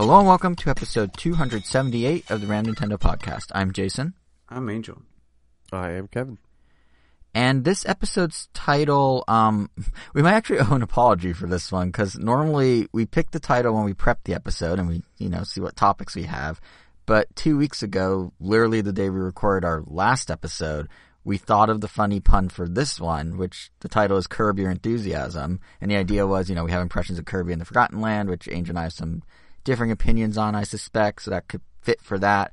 [0.00, 3.48] Hello and welcome to episode 278 of the Ram Nintendo podcast.
[3.52, 4.14] I'm Jason.
[4.48, 5.02] I'm Angel.
[5.70, 6.38] I am Kevin.
[7.34, 9.68] And this episode's title, um,
[10.14, 13.74] we might actually owe an apology for this one because normally we pick the title
[13.74, 16.62] when we prep the episode and we, you know, see what topics we have.
[17.04, 20.88] But two weeks ago, literally the day we recorded our last episode,
[21.24, 24.70] we thought of the funny pun for this one, which the title is Curb Your
[24.70, 25.60] Enthusiasm.
[25.78, 28.30] And the idea was, you know, we have impressions of Kirby in the Forgotten Land,
[28.30, 29.24] which Angel and I have some
[29.64, 32.52] differing opinions on, I suspect, so that could fit for that.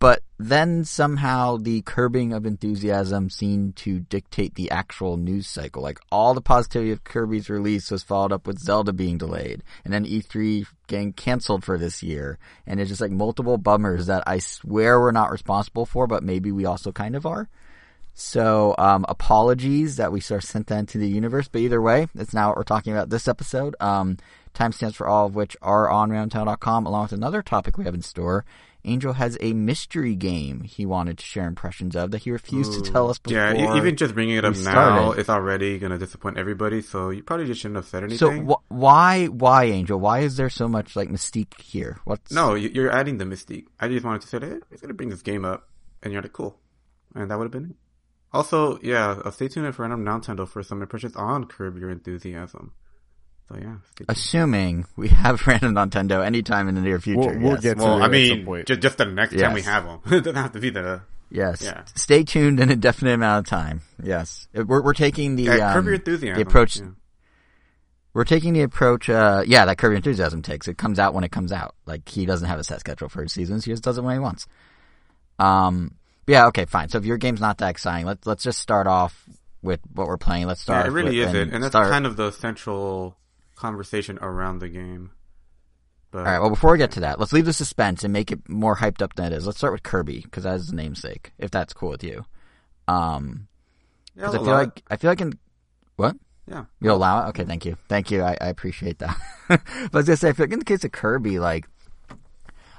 [0.00, 5.82] But then somehow the curbing of enthusiasm seemed to dictate the actual news cycle.
[5.82, 9.92] Like all the positivity of Kirby's release was followed up with Zelda being delayed and
[9.92, 12.38] then E3 getting canceled for this year.
[12.64, 16.52] And it's just like multiple bummers that I swear we're not responsible for, but maybe
[16.52, 17.48] we also kind of are.
[18.14, 22.08] So, um, apologies that we sort of sent that into the universe, but either way,
[22.16, 23.76] it's now what we're talking about this episode.
[23.78, 24.16] Um,
[24.58, 28.02] timestamps for all of which are on roundtown.com, along with another topic we have in
[28.02, 28.44] store.
[28.84, 32.80] Angel has a mystery game he wanted to share impressions of that he refused Ooh.
[32.82, 33.36] to tell us before.
[33.36, 36.80] Yeah, even just bringing it up now, it's already going to disappoint everybody.
[36.80, 38.46] So you probably just shouldn't have said So anything.
[38.48, 39.98] wh- why, why Angel?
[39.98, 41.98] Why is there so much like mystique here?
[42.04, 43.66] What's no, you- you're adding the mystique.
[43.80, 45.68] I just wanted to say, hey, it's going to bring this game up,
[46.02, 46.58] and you're like, cool,
[47.14, 47.76] and that would have been it.
[48.32, 52.72] Also, yeah, uh, stay tuned for Random Nintendo for some impressions on Curb Your Enthusiasm.
[53.48, 57.20] So yeah, stay assuming we have random Nintendo anytime in the near future?
[57.20, 57.62] We'll- we'll yes.
[57.62, 58.66] get to well, it I at mean, some point.
[58.66, 60.00] just, just the next time we have them.
[60.06, 61.60] it doesn't have to be the Yes.
[61.62, 61.84] Yeah.
[61.94, 63.82] Stay tuned in a definite amount of time.
[64.02, 64.48] Yes.
[64.54, 66.36] We're, we're taking the, yeah, Curb um, Enthusiasm.
[66.36, 66.86] the approach, Yeah.
[68.14, 70.68] we're taking the approach, uh, yeah, that Curb Your Enthusiasm takes.
[70.68, 71.74] It comes out when it comes out.
[71.86, 73.64] Like, he doesn't have a set schedule for his seasons.
[73.64, 74.46] He just does it when he wants.
[75.38, 76.88] Um, yeah, okay, fine.
[76.88, 79.22] So if your game's not that exciting, let's, let's just start off
[79.62, 80.46] with what we're playing.
[80.46, 80.86] Let's start.
[80.86, 83.16] Yeah, it really with, isn't, and that's start- kind of the central
[83.58, 85.10] conversation around the game.
[86.10, 86.38] But All right.
[86.38, 89.02] Well, before we get to that, let's leave the suspense and make it more hyped
[89.02, 89.46] up than it is.
[89.46, 91.32] Let's start with Kirby because that is the namesake.
[91.38, 92.24] If that's cool with you,
[92.86, 93.48] um,
[94.16, 95.38] yeah, I feel like I feel like in
[95.96, 97.28] what yeah, you allow it.
[97.30, 98.22] Okay, thank you, thank you.
[98.22, 99.16] I, I appreciate that.
[99.48, 101.66] but I was gonna say, I feel like in the case of Kirby, like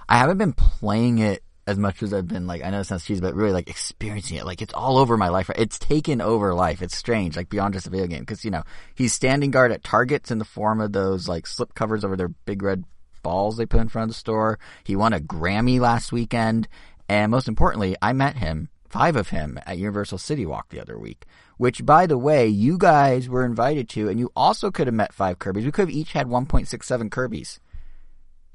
[0.08, 3.06] I haven't been playing it as much as I've been like I know it sounds
[3.06, 4.46] cheesy, but really like experiencing it.
[4.46, 5.52] Like it's all over my life.
[5.56, 6.82] It's taken over life.
[6.82, 8.22] It's strange, like beyond just a video game.
[8.22, 8.64] Because you know
[8.96, 12.30] he's standing guard at Targets in the form of those like slip covers over their
[12.30, 12.84] big red
[13.22, 14.58] balls they put in front of the store.
[14.84, 16.68] He won a Grammy last weekend,
[17.08, 20.98] and most importantly, I met him, five of him, at Universal City Walk the other
[20.98, 21.26] week.
[21.58, 25.14] Which, by the way, you guys were invited to, and you also could have met
[25.14, 25.66] five Kirby's.
[25.66, 27.60] We could have each had 1.67 Kirby's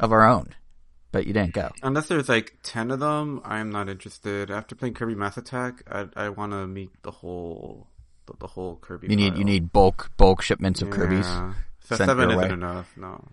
[0.01, 0.55] of our own,
[1.15, 1.71] but you didn't go.
[1.83, 4.51] unless there's like ten of them, I'm not interested.
[4.51, 7.87] After playing Kirby Mass Attack, I I want to meet the whole
[8.27, 9.07] the, the whole Kirby.
[9.09, 9.39] You need file.
[9.39, 11.27] you need bulk bulk shipments of Kirby's.
[11.87, 12.49] So seven isn't way.
[12.51, 12.91] enough.
[12.97, 13.25] No.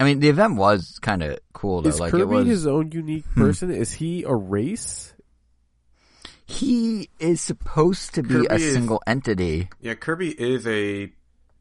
[0.00, 1.88] I mean, the event was kind of cool though.
[1.90, 2.46] Is like Kirby it was.
[2.46, 3.40] his own unique Hmm.
[3.42, 3.70] person?
[3.70, 5.12] Is he a race?
[6.46, 9.68] he is supposed to be Kirby a is- single entity.
[9.80, 11.12] Yeah, Kirby is a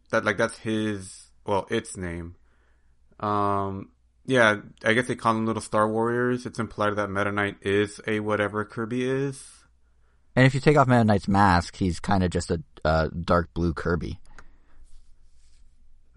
[0.09, 2.35] that like that's his well, its name.
[3.19, 3.89] Um
[4.29, 6.45] yeah, I guess they call them little Star Warriors.
[6.45, 9.43] It's implied that Meta Knight is a whatever Kirby is.
[10.35, 13.53] And if you take off Meta Knight's mask, he's kind of just a uh, dark
[13.53, 14.19] blue Kirby.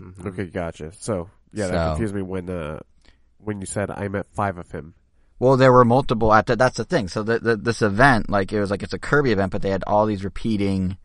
[0.00, 0.26] Mhm.
[0.26, 0.92] Okay, gotcha.
[0.92, 2.80] So yeah, So- that confused me when uh
[3.38, 4.94] when you said I met five of him.
[5.38, 7.08] Well, there were multiple at the, that's the thing.
[7.08, 9.70] So the, the, this event, like it was like it's a Kirby event, but they
[9.70, 10.98] had all these repeating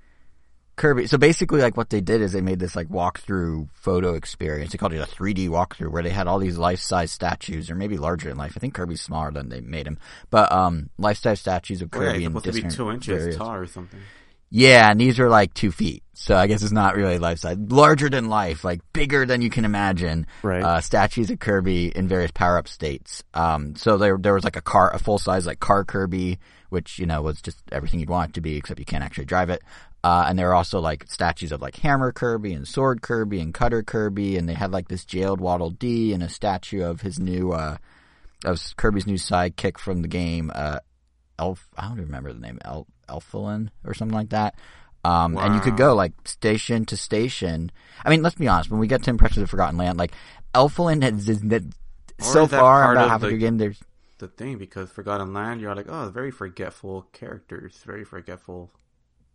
[0.78, 1.08] Kirby.
[1.08, 4.72] So basically, like what they did is they made this like walkthrough photo experience.
[4.72, 7.76] They called it a 3D walkthrough where they had all these life size statues, or
[7.76, 8.54] maybe larger than life.
[8.56, 9.98] I think Kirby's smaller than they made him,
[10.30, 12.92] but um, life size statues of Oh, yeah, Kirby he's in supposed to be two
[12.92, 14.00] inches various- tall or something.
[14.50, 16.04] Yeah, and these are like two feet.
[16.14, 17.58] So I guess it's not really life size.
[17.60, 20.26] Larger than life, like bigger than you can imagine.
[20.42, 20.64] Right.
[20.64, 23.26] Uh, statues of Kirby in various power up states.
[23.34, 26.40] Um, so there, there was like a car, a full size like car Kirby,
[26.70, 29.26] which, you know, was just everything you'd want it to be, except you can't actually
[29.26, 29.62] drive it.
[30.04, 33.54] Uh, and there are also like statues of like Hammer Kirby and Sword Kirby and
[33.54, 37.20] Cutter Kirby, and they had like this jailed Waddle Dee and a statue of his
[37.20, 37.78] new, uh,
[38.46, 40.80] of Kirby's new sidekick from the game, uh,
[41.40, 44.56] Elf, I don't remember the name, El, Elfilin or something like that.
[45.04, 47.72] Um, and you could go like station to station.
[48.04, 48.70] I mean, let's be honest.
[48.70, 50.12] When we get to Impressions of Forgotten Land, like
[50.54, 51.64] Elfilin has, is, that
[52.20, 53.58] so that far about half of the- your game.
[53.58, 53.82] There's
[54.18, 58.72] The thing because Forgotten Land, you're like, oh, very forgetful characters, very forgetful.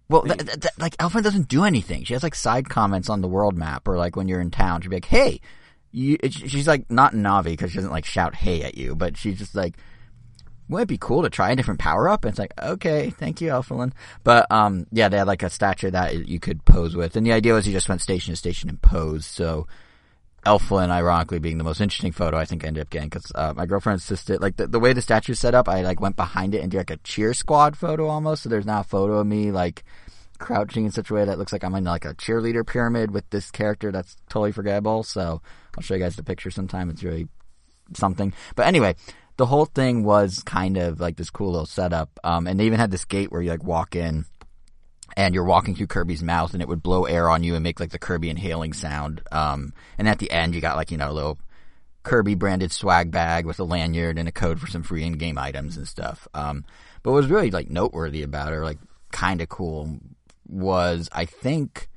[0.08, 2.04] Well, th- th- th- like Elfilin doesn't do anything.
[2.04, 4.80] She has like side comments on the world map, or like when you're in town,
[4.80, 5.40] she'll be like, "Hey."
[5.94, 9.38] You, she's like not Navi because she doesn't like shout "Hey" at you, but she's
[9.38, 9.76] just like,
[10.72, 12.24] wouldn't it be cool to try a different power up?
[12.24, 13.92] And it's like, okay, thank you, Elfilin.
[14.24, 17.32] But um, yeah, they had like a statue that you could pose with, and the
[17.32, 19.24] idea was you just went station to station and posed.
[19.24, 19.66] So
[20.44, 23.52] Elfilin, ironically, being the most interesting photo I think I ended up getting because uh,
[23.54, 26.54] my girlfriend insisted, like the, the way the statue's set up, I like went behind
[26.54, 28.42] it and did like a cheer squad photo almost.
[28.42, 29.84] So there's now a photo of me like
[30.38, 33.28] crouching in such a way that looks like I'm in like a cheerleader pyramid with
[33.30, 35.04] this character that's totally forgettable.
[35.04, 35.40] So
[35.76, 36.90] I'll show you guys the picture sometime.
[36.90, 37.28] It's really
[37.94, 38.32] something.
[38.56, 38.96] But anyway,
[39.36, 42.10] the whole thing was kind of like this cool little setup.
[42.24, 44.24] Um, and they even had this gate where you like walk in
[45.16, 47.80] and you're walking through Kirby's mouth and it would blow air on you and make
[47.80, 49.20] like the Kirby inhaling sound.
[49.30, 51.38] Um, and at the end you got like, you know, a little
[52.02, 55.76] Kirby branded swag bag with a lanyard and a code for some free in-game items
[55.76, 56.26] and stuff.
[56.34, 56.64] Um,
[57.02, 58.78] but what was really like noteworthy about it, or like
[59.12, 59.98] kind of cool,
[60.48, 61.88] was I think,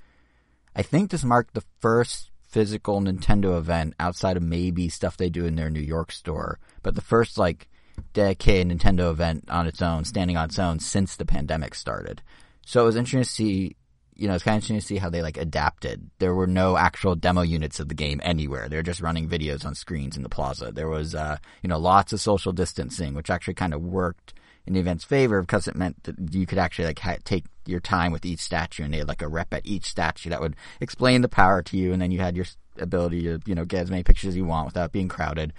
[0.75, 5.45] I think this marked the first physical Nintendo event outside of maybe stuff they do
[5.45, 7.67] in their New York store, but the first like
[8.13, 12.21] dedicated Nintendo event on its own, standing on its own since the pandemic started.
[12.65, 13.75] So it was interesting to see,
[14.15, 16.09] you know, it's kind of interesting to see how they like adapted.
[16.17, 18.67] There were no actual demo units of the game anywhere.
[18.67, 20.71] They're just running videos on screens in the plaza.
[20.71, 24.33] There was, uh, you know, lots of social distancing, which actually kind of worked
[24.65, 27.79] in the event's favor because it meant that you could actually like ha- take your
[27.79, 30.55] time with each statue and they had like a rep at each statue that would
[30.81, 32.45] explain the power to you and then you had your
[32.79, 35.53] ability to, you know, get as many pictures as you want without being crowded.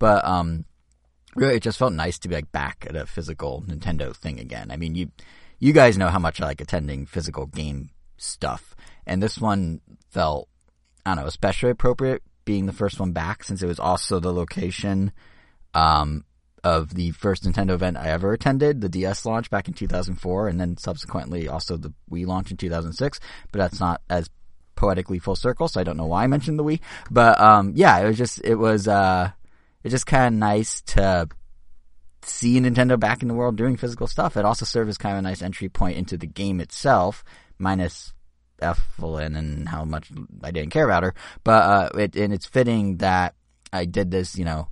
[0.00, 0.64] But, um,
[1.36, 4.72] really it just felt nice to be like back at a physical Nintendo thing again.
[4.72, 5.12] I mean, you,
[5.60, 8.74] you guys know how much I like attending physical game stuff.
[9.06, 9.80] And this one
[10.10, 10.48] felt,
[11.06, 14.32] I don't know, especially appropriate being the first one back since it was also the
[14.32, 15.12] location,
[15.74, 16.24] um,
[16.62, 20.60] of the first Nintendo event I ever attended, the DS launch back in 2004, and
[20.60, 23.20] then subsequently also the Wii launch in 2006.
[23.52, 24.28] But that's not as
[24.76, 26.80] poetically full circle, so I don't know why I mentioned the Wii.
[27.10, 29.30] But um, yeah, it was just it was uh,
[29.82, 31.28] it's just kind of nice to
[32.22, 34.36] see Nintendo back in the world doing physical stuff.
[34.36, 37.24] It also served as kind of a nice entry point into the game itself,
[37.58, 38.12] minus
[38.60, 40.10] Elfilin and how much
[40.42, 41.14] I didn't care about her.
[41.44, 43.34] But uh, it, and it's fitting that
[43.72, 44.68] I did this, you know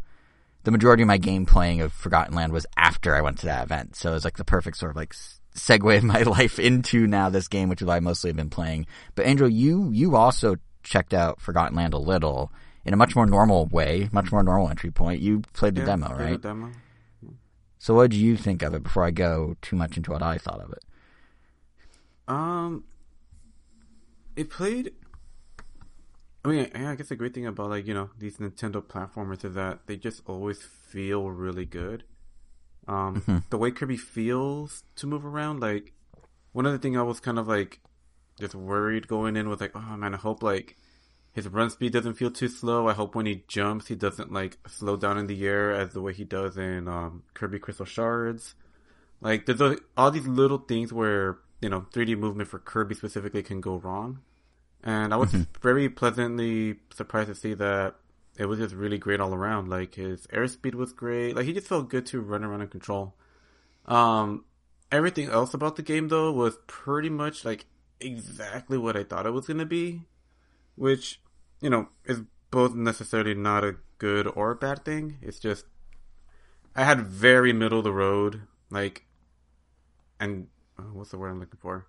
[0.68, 3.64] the majority of my game playing of Forgotten Land was after I went to that
[3.64, 3.96] event.
[3.96, 5.14] So it was like the perfect sort of like
[5.54, 8.50] segue of my life into now this game, which is why I mostly have been
[8.50, 8.86] playing.
[9.14, 12.52] But Angel, you, you also checked out Forgotten Land a little
[12.84, 15.22] in a much more normal way, much more normal entry point.
[15.22, 16.42] You played the Yeah, demo, played right?
[16.42, 16.70] The demo.
[17.78, 20.36] So what did you think of it before I go too much into what I
[20.38, 20.84] thought of it?
[22.26, 22.84] Um,
[24.36, 24.92] it played.
[26.44, 29.54] I mean, I guess the great thing about like you know these Nintendo platformers is
[29.54, 32.04] that they just always feel really good.
[32.86, 33.42] Um, Mhm.
[33.50, 35.92] the way Kirby feels to move around, like
[36.52, 37.80] one of the things I was kind of like
[38.40, 40.76] just worried going in was like, oh man, I hope like
[41.32, 42.88] his run speed doesn't feel too slow.
[42.88, 46.00] I hope when he jumps, he doesn't like slow down in the air as the
[46.00, 48.54] way he does in um, Kirby Crystal Shards.
[49.20, 53.42] Like there's a, all these little things where you know 3D movement for Kirby specifically
[53.42, 54.20] can go wrong,
[54.82, 55.32] and I was
[55.62, 57.96] very pleasantly surprised to see that
[58.38, 59.68] it was just really great all around.
[59.68, 61.34] Like his airspeed was great.
[61.34, 63.14] Like he just felt good to run around and control.
[63.86, 64.44] Um,
[64.92, 67.66] everything else about the game though was pretty much like
[68.00, 70.02] exactly what I thought it was gonna be,
[70.78, 71.20] which
[71.60, 72.20] you know is
[72.50, 75.18] both necessarily not a good or a bad thing.
[75.20, 75.64] It's just
[76.74, 79.04] I had very middle of the road like,
[80.20, 80.46] and
[80.78, 81.86] uh, what's the word I'm looking for?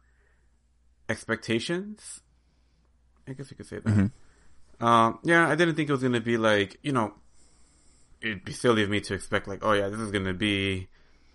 [1.07, 2.21] Expectations.
[3.27, 3.85] I guess you could say that.
[3.85, 4.11] Mhm.
[4.81, 7.13] Um, yeah, I didn't think it was gonna be like you know,
[8.21, 10.87] it'd be silly of me to expect like, oh yeah, this is gonna be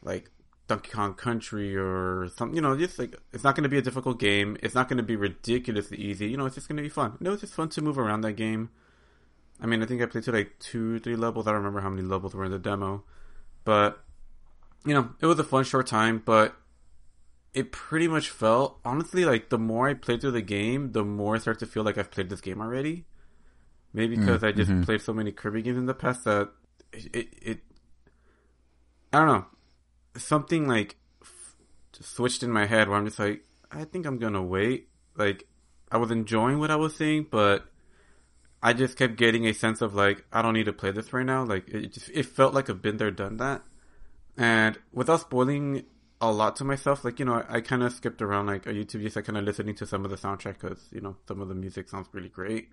[0.02, 0.30] like
[0.66, 2.56] Donkey Kong Country or something.
[2.56, 4.56] You know, just like it's not gonna be a difficult game.
[4.62, 6.28] It's not gonna be ridiculously easy.
[6.28, 7.16] You know, it's just gonna be fun.
[7.18, 8.70] And it was just fun to move around that game.
[9.60, 11.46] I mean, I think I played to like two, three levels.
[11.46, 13.04] I don't remember how many levels were in the demo,
[13.64, 14.02] but
[14.84, 16.22] you know, it was a fun short time.
[16.24, 16.56] But
[17.52, 21.36] it pretty much felt honestly like the more I played through the game, the more
[21.36, 23.04] I start to feel like I've played this game already.
[23.92, 24.84] Maybe because I just mhm.
[24.84, 26.50] played so many Kirby games in the past that
[26.92, 27.60] it, it, it
[29.12, 29.46] I don't know,
[30.16, 31.56] something like f-
[32.00, 34.88] switched in my head where I'm just like, I think I'm gonna wait.
[35.16, 35.46] Like,
[35.90, 37.66] I was enjoying what I was seeing, but
[38.62, 41.26] I just kept getting a sense of like, I don't need to play this right
[41.26, 41.44] now.
[41.44, 43.62] Like, it just it felt like I've been there, done that,
[44.36, 45.84] and without spoiling
[46.20, 48.72] a lot to myself, like you know, I, I kind of skipped around like a
[48.72, 51.40] YouTube just like kind of listening to some of the soundtrack because you know some
[51.40, 52.70] of the music sounds really great,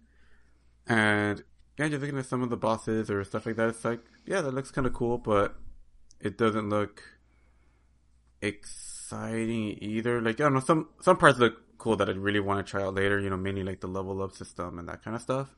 [0.87, 1.43] and
[1.77, 4.41] yeah, just looking at some of the bosses or stuff like that, it's like yeah,
[4.41, 5.55] that looks kind of cool, but
[6.19, 7.03] it doesn't look
[8.41, 10.21] exciting either.
[10.21, 12.83] Like I don't know, some some parts look cool that I'd really want to try
[12.83, 13.19] out later.
[13.19, 15.55] You know, mainly like the level up system and that kind of stuff.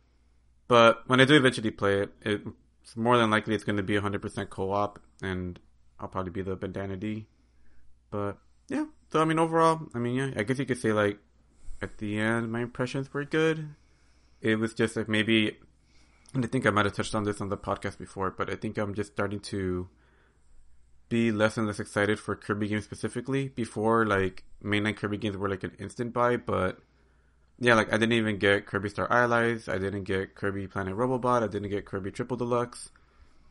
[0.67, 3.95] But when I do eventually play it, it's more than likely it's going to be
[3.95, 5.59] 100% co-op, and
[5.99, 7.27] I'll probably be the bandana Dee.
[8.09, 8.37] But
[8.69, 11.19] yeah, so I mean, overall, I mean, yeah, I guess you could say like
[11.81, 13.75] at the end, my impressions were good.
[14.41, 15.57] It was just like maybe
[16.33, 18.55] and I think I might have touched on this on the podcast before, but I
[18.55, 19.87] think I'm just starting to
[21.13, 23.49] be less and less excited for Kirby games specifically.
[23.49, 26.79] Before, like mainline Kirby games were like an instant buy, but
[27.59, 31.43] yeah, like I didn't even get Kirby Star Allies, I didn't get Kirby Planet Robobot,
[31.43, 32.89] I didn't get Kirby Triple Deluxe,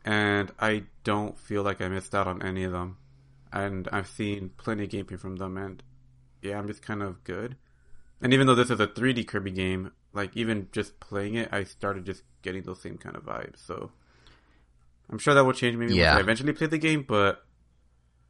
[0.03, 2.97] and I don't feel like I missed out on any of them.
[3.53, 5.81] And I've seen plenty of gameplay from them, and
[6.41, 7.55] yeah, I'm just kind of good.
[8.21, 11.63] And even though this is a 3D Kirby game, like even just playing it, I
[11.63, 13.65] started just getting those same kind of vibes.
[13.65, 13.91] So
[15.09, 16.11] I'm sure that will change maybe Yeah.
[16.11, 17.45] once I eventually play the game, but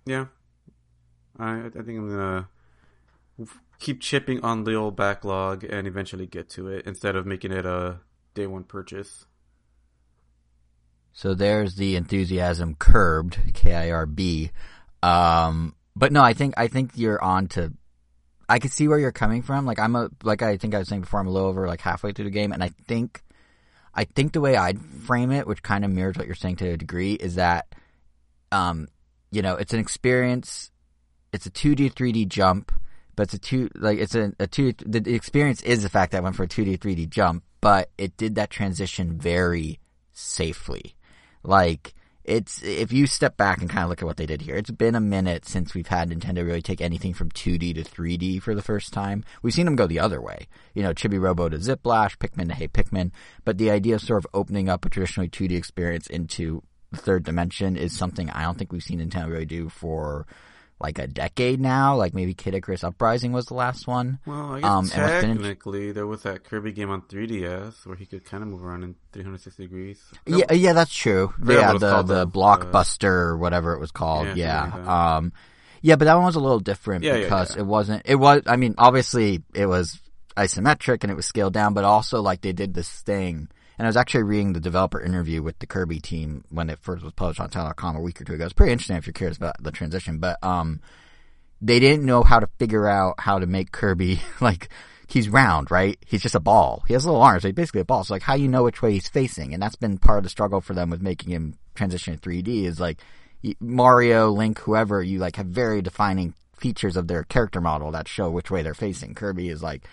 [0.05, 0.25] yeah,
[1.37, 2.47] I I think I'm gonna
[3.79, 7.65] keep chipping on the old backlog and eventually get to it instead of making it
[7.65, 7.99] a
[8.33, 9.25] day one purchase.
[11.11, 14.51] So there's the enthusiasm curbed, K I R B.
[15.03, 17.73] Um, but no, I think I think you're on to.
[18.49, 19.65] I can see where you're coming from.
[19.65, 21.81] Like I'm a like I think I was saying before, I'm a little over like
[21.81, 23.23] halfway through the game, and I think,
[23.93, 26.69] I think the way I'd frame it, which kind of mirrors what you're saying to
[26.69, 27.67] a degree, is that,
[28.51, 28.87] um,
[29.33, 30.71] you know, it's an experience.
[31.33, 32.71] It's a 2D 3D jump,
[33.15, 34.73] but it's a two like it's a, a two.
[34.85, 37.89] The, the experience is the fact that I went for a 2D 3D jump, but
[37.97, 39.79] it did that transition very
[40.11, 40.95] safely.
[41.43, 44.55] Like it's if you step back and kind of look at what they did here,
[44.55, 48.39] it's been a minute since we've had Nintendo really take anything from 2D to 3D
[48.39, 49.23] for the first time.
[49.41, 50.47] We've seen them go the other way.
[50.75, 53.11] You know, Chibi Robo to Zip Lash, Pikmin to Hey Pikmin,
[53.43, 56.61] but the idea of sort of opening up a traditionally 2D experience into
[56.93, 60.25] the third dimension is something I don't think we've seen Nintendo really do for
[60.79, 61.95] like a decade now.
[61.95, 64.19] Like maybe Kid Icarus Uprising was the last one.
[64.25, 67.01] Well, I guess Um, and what's been int- technically there was that Kirby game on
[67.03, 70.01] 3DS where he could kind of move around in 360 degrees.
[70.25, 71.33] Yeah, yeah, that's true.
[71.45, 74.27] Yeah, the the blockbuster or whatever it was called.
[74.27, 75.33] Yeah, Yeah, um,
[75.81, 78.03] yeah, but that one was a little different Yeah, because it wasn't.
[78.05, 78.43] It was.
[78.47, 79.99] I mean, obviously it was
[80.35, 83.47] isometric and it was scaled down, but also like they did this thing.
[83.83, 87.03] And I was actually reading the developer interview with the Kirby team when it first
[87.03, 88.45] was published on Tell.com a week or two ago.
[88.45, 90.79] It's pretty interesting if you're curious about the transition, but um,
[91.59, 94.69] they didn't know how to figure out how to make Kirby like
[95.07, 95.99] he's round, right?
[96.05, 96.85] He's just a ball.
[96.87, 98.05] He has little arms, but he's basically a ball.
[98.05, 100.29] So like how you know which way he's facing, and that's been part of the
[100.29, 103.01] struggle for them with making him transition to 3D is like
[103.59, 108.31] Mario, Link, whoever you like have very defining features of their character model that show
[108.31, 109.13] which way they're facing.
[109.13, 109.83] Kirby is like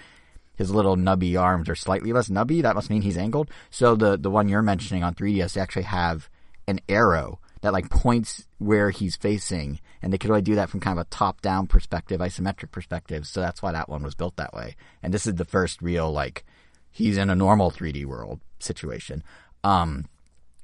[0.61, 2.61] his little nubby arms are slightly less nubby.
[2.61, 3.50] That must mean he's angled.
[3.71, 6.29] So the the one you're mentioning on 3DS, they actually have
[6.69, 10.81] an arrow that like points where he's facing, and they could only do that from
[10.81, 13.26] kind of a top down perspective, isometric perspective.
[13.26, 14.76] So that's why that one was built that way.
[15.02, 16.45] And this is the first real like
[16.90, 19.25] he's in a normal 3D world situation.
[19.64, 20.05] Um,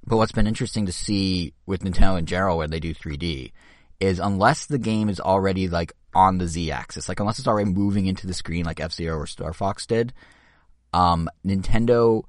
[0.06, 3.50] but what's been interesting to see with Nintendo in general when they do 3D
[4.00, 7.70] is unless the game is already like on the Z axis, like unless it's already
[7.70, 10.12] moving into the screen like F Zero or Star Fox did,
[10.92, 12.22] um, Nintendo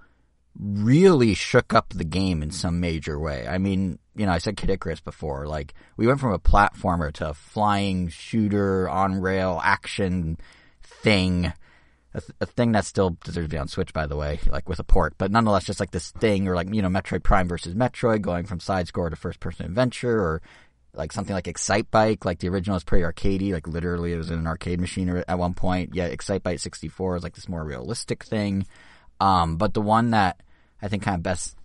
[0.59, 3.47] really shook up the game in some major way.
[3.47, 5.47] I mean, you know, I said Kid Icarus before.
[5.47, 10.37] Like, we went from a platformer to a flying shooter on rail action
[10.81, 11.53] thing.
[12.13, 14.67] A, th- a thing that still deserves to be on Switch, by the way, like
[14.67, 17.47] with a port, but nonetheless, just like this thing, or like you know, Metroid Prime
[17.47, 20.41] versus Metroid, going from side score to first person adventure, or
[20.97, 24.39] like something like Excitebike, like the original is pretty arcadey, like literally it was in
[24.39, 25.93] an arcade machine at one point.
[25.93, 28.65] Yeah, Excitebike 64 is like this more realistic thing.
[29.19, 30.41] Um, but the one that
[30.81, 31.55] I think kind of best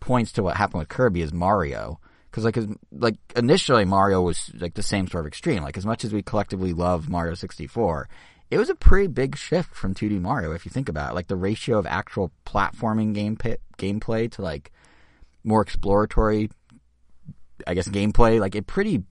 [0.00, 2.00] points to what happened with Kirby is Mario.
[2.30, 2.56] Cause like,
[2.90, 5.62] like initially Mario was like the same sort of extreme.
[5.62, 8.08] Like as much as we collectively love Mario 64,
[8.50, 11.14] it was a pretty big shift from 2D Mario if you think about it.
[11.14, 13.36] Like the ratio of actual platforming game
[13.76, 14.72] gameplay to like
[15.44, 16.50] more exploratory,
[17.66, 19.04] I guess gameplay, like it pretty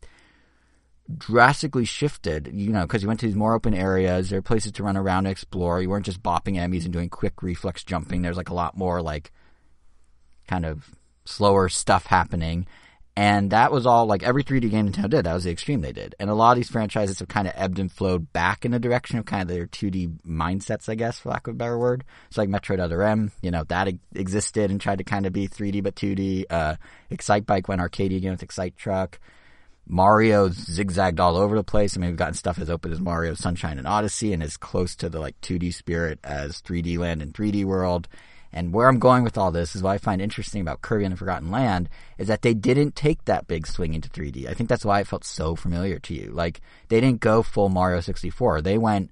[1.17, 4.29] drastically shifted, you know, because you went to these more open areas.
[4.29, 5.81] There are places to run around and explore.
[5.81, 8.22] You weren't just bopping enemies and doing quick reflex jumping.
[8.22, 9.31] There's like a lot more like
[10.48, 12.67] kind of slower stuff happening.
[13.15, 15.25] And that was all like every 3D game Nintendo did.
[15.25, 16.15] That was the extreme they did.
[16.18, 18.80] And a lot of these franchises have kind of ebbed and flowed back in the
[18.80, 22.06] direction of kind of their 2D mindsets, I guess, for lack of a better word.
[22.30, 25.50] It's like Metroid Other M, you know, that existed and tried to kind of be
[25.50, 26.46] 3D but 2D.
[26.50, 26.75] Uh,
[27.12, 29.20] Excitebike went arcade again with Excite Truck.
[29.88, 31.98] Mario zigzagged all over the place.
[31.98, 34.96] I mean, we've gotten stuff as open as Mario Sunshine and Odyssey and as close
[34.98, 38.08] to the like 2D spirit as 3D Land and 3D World.
[38.53, 41.13] And where I'm going with all this is what I find interesting about Kirby and
[41.13, 44.48] the Forgotten Land is that they didn't take that big swing into 3D.
[44.48, 46.31] I think that's why it felt so familiar to you.
[46.31, 48.62] Like, they didn't go full Mario 64.
[48.62, 49.10] They went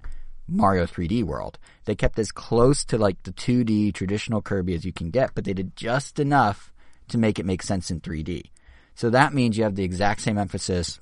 [0.50, 1.58] Mario 3D World.
[1.84, 5.44] They kept as close to like the 2D traditional Kirby as you can get, but
[5.44, 6.72] they did just enough
[7.08, 8.50] to make it make sense in 3D.
[8.94, 11.00] So that means you have the exact same emphasis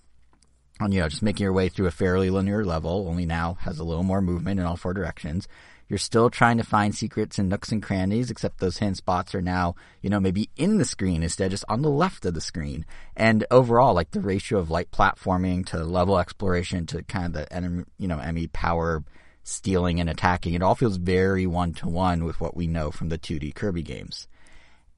[0.80, 3.06] on you know just making your way through a fairly linear level.
[3.08, 5.48] Only now has a little more movement in all four directions.
[5.88, 9.40] You're still trying to find secrets and nooks and crannies, except those hidden spots are
[9.40, 12.42] now, you know, maybe in the screen instead, of just on the left of the
[12.42, 12.84] screen.
[13.16, 17.52] And overall, like the ratio of light platforming to level exploration to kind of the
[17.52, 19.02] enemy, you know, enemy power
[19.44, 23.08] stealing and attacking, it all feels very one to one with what we know from
[23.08, 24.28] the 2D Kirby games.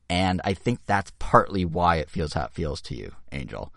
[0.09, 3.73] And I think that's partly why it feels how it feels to you, Angel.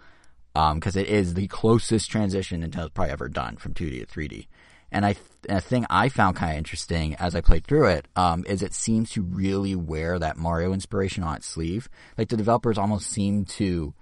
[0.55, 4.47] Um, cause it is the closest transition Nintendo's probably ever done from 2D to 3D.
[4.93, 5.15] And I,
[5.49, 8.75] a thing I found kind of interesting as I played through it, um, is it
[8.75, 11.89] seems to really wear that Mario inspiration on its sleeve.
[12.15, 13.95] Like the developers almost seem to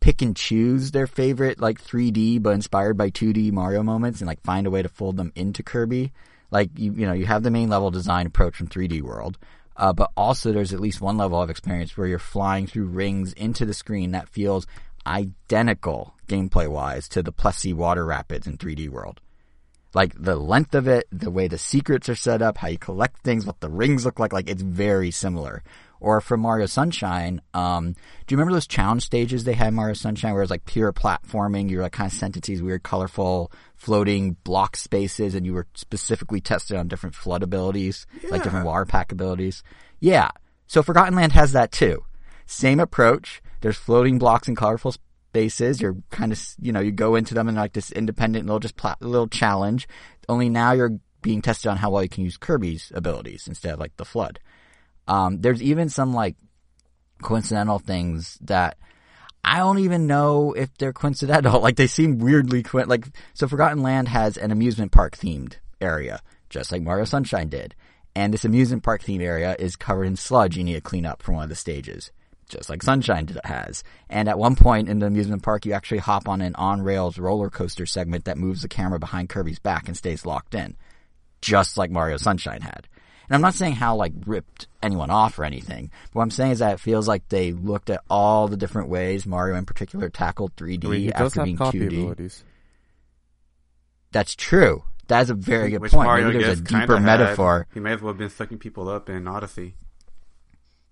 [0.00, 4.42] pick and choose their favorite like 3D but inspired by 2D Mario moments and like
[4.42, 6.12] find a way to fold them into Kirby.
[6.50, 9.38] Like you, you know, you have the main level design approach from 3D World,
[9.78, 13.32] uh, but also there's at least one level of experience where you're flying through rings
[13.32, 14.66] into the screen that feels
[15.06, 19.20] identical gameplay wise to the Plessie water rapids in 3D World
[19.94, 23.22] like the length of it, the way the secrets are set up, how you collect
[23.22, 25.62] things, what the rings look like, like it's very similar.
[26.00, 29.94] Or from Mario Sunshine, um, do you remember those challenge stages they had in Mario
[29.94, 31.70] Sunshine where it was like pure platforming?
[31.70, 35.52] You were like kind of sent into these weird, colorful, floating block spaces, and you
[35.52, 38.30] were specifically tested on different FLUDD abilities, yeah.
[38.30, 39.62] like different water pack abilities.
[40.00, 40.30] Yeah.
[40.66, 42.04] So Forgotten Land has that too.
[42.46, 43.40] Same approach.
[43.60, 44.94] There's floating blocks and colorful
[45.32, 45.80] bases.
[45.80, 48.76] You're kind of, you know, you go into them and like this independent little just
[48.76, 49.88] pl- little challenge.
[50.28, 53.80] Only now you're being tested on how well you can use Kirby's abilities instead of
[53.80, 54.38] like the FLUDD.
[55.08, 56.36] Um, there's even some like
[57.22, 58.76] coincidental things that
[59.44, 61.60] I don't even know if they're coincidental.
[61.62, 63.48] Like they seem weirdly co- like so.
[63.48, 66.20] Forgotten Land has an amusement park themed area,
[66.50, 67.74] just like Mario Sunshine did.
[68.14, 71.22] And this amusement park theme area is covered in sludge you need to clean up
[71.22, 72.10] from one of the stages
[72.52, 73.82] just like Sunshine has.
[74.08, 77.18] And at one point in the amusement park, you actually hop on an on rails
[77.18, 80.76] roller coaster segment that moves the camera behind Kirby's back and stays locked in,
[81.40, 82.86] just like Mario Sunshine had.
[83.28, 86.52] And I'm not saying how like ripped anyone off or anything, but what I'm saying
[86.52, 90.10] is that it feels like they looked at all the different ways Mario in particular
[90.10, 91.86] tackled 3D I mean, after being 2D.
[91.86, 92.44] Abilities.
[94.10, 94.84] That's true.
[95.08, 96.06] That's a very good Which point.
[96.06, 97.66] Mario, Maybe there's a deeper metaphor.
[97.72, 99.74] He may as well have been sucking people up in Odyssey.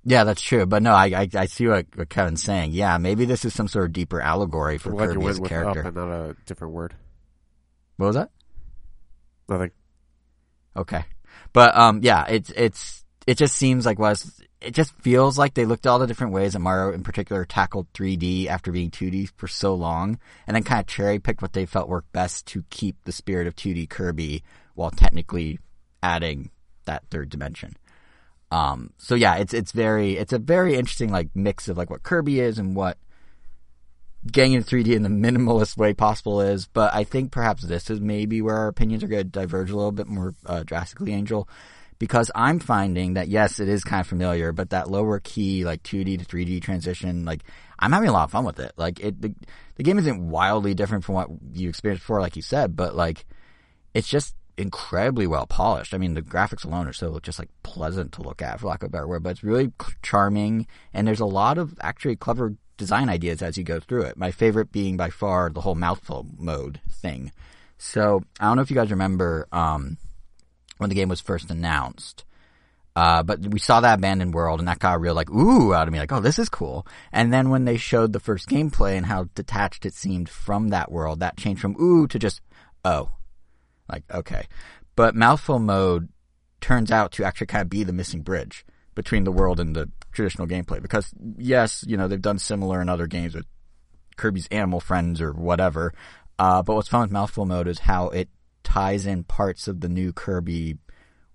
[0.05, 0.67] Yeah, that's true.
[0.67, 2.73] But no, I I, I see what, what, Kevin's saying.
[2.73, 5.81] Yeah, maybe this is some sort of deeper allegory for Why'd Kirby as a character.
[5.81, 6.95] Up and not a different word.
[7.97, 8.31] What was that?
[9.49, 9.71] Nothing.
[10.77, 11.05] Okay,
[11.53, 15.65] but um, yeah, it's it's it just seems like was it just feels like they
[15.65, 19.31] looked at all the different ways that Mario in particular tackled 3D after being 2D
[19.37, 22.65] for so long, and then kind of cherry picked what they felt worked best to
[22.71, 24.43] keep the spirit of 2D Kirby
[24.75, 25.59] while technically
[26.03, 26.51] adding
[26.85, 27.77] that third dimension.
[28.51, 32.03] Um, so yeah, it's it's very it's a very interesting like mix of like what
[32.03, 32.99] Kirby is and what
[34.31, 36.67] getting in 3D in the minimalist way possible is.
[36.67, 39.77] But I think perhaps this is maybe where our opinions are going to diverge a
[39.77, 41.49] little bit more uh, drastically, Angel,
[41.99, 45.83] because I'm finding that yes, it is kind of familiar, but that lower key like
[45.85, 47.43] 2D to 3D transition, like
[47.79, 48.73] I'm having a lot of fun with it.
[48.77, 49.35] Like it, the,
[49.77, 53.25] the game isn't wildly different from what you experienced before, like you said, but like
[53.95, 55.95] it's just incredibly well polished.
[55.95, 58.83] I mean, the graphics alone are so just like pleasant to look at, for lack
[58.83, 59.23] of a better word.
[59.23, 63.65] But it's really charming, and there's a lot of actually clever design ideas as you
[63.65, 64.17] go through it.
[64.17, 67.33] My favorite being by far the whole mouthful mode thing.
[67.79, 69.97] So I don't know if you guys remember um,
[70.79, 72.25] when the game was first announced.
[72.97, 75.93] Uh, but we saw that abandoned world and that got real like, ooh, out of
[75.93, 76.87] me, like, oh, this is cool.
[77.13, 80.91] And then when they showed the first gameplay and how detached it seemed from that
[80.91, 82.41] world, that changed from ooh to just,
[82.85, 83.11] oh,
[83.91, 84.47] like, okay.
[84.97, 86.09] But mouthful mode
[86.61, 89.91] turns out to actually kind of be the missing bridge between the world and the
[90.13, 90.83] traditional gameplay.
[90.83, 93.47] Because, yes, you know, they've done similar in other games with
[94.17, 95.95] Kirby's Animal Friends or whatever.
[96.39, 98.29] Uh, but what's fun with mouthful mode is how it
[98.63, 100.77] ties in parts of the new Kirby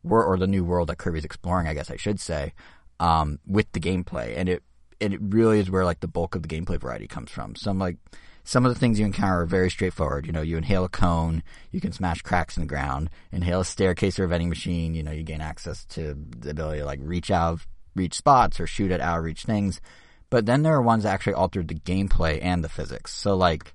[0.03, 2.53] world, or the new world that Kirby's exploring, I guess I should say,
[2.99, 4.37] um, with the gameplay.
[4.37, 4.63] And it,
[4.99, 7.55] it really is where like the bulk of the gameplay variety comes from.
[7.55, 7.97] So I'm like,
[8.45, 10.25] some of the things you encounter are very straightforward.
[10.25, 13.09] You know, you inhale a cone, you can smash cracks in the ground.
[13.31, 16.79] Inhale a staircase or a vending machine, you know, you gain access to the ability
[16.79, 17.59] to like reach out,
[17.95, 19.81] reach spots or shoot at out reach things.
[20.29, 23.13] But then there are ones that actually altered the gameplay and the physics.
[23.13, 23.73] So like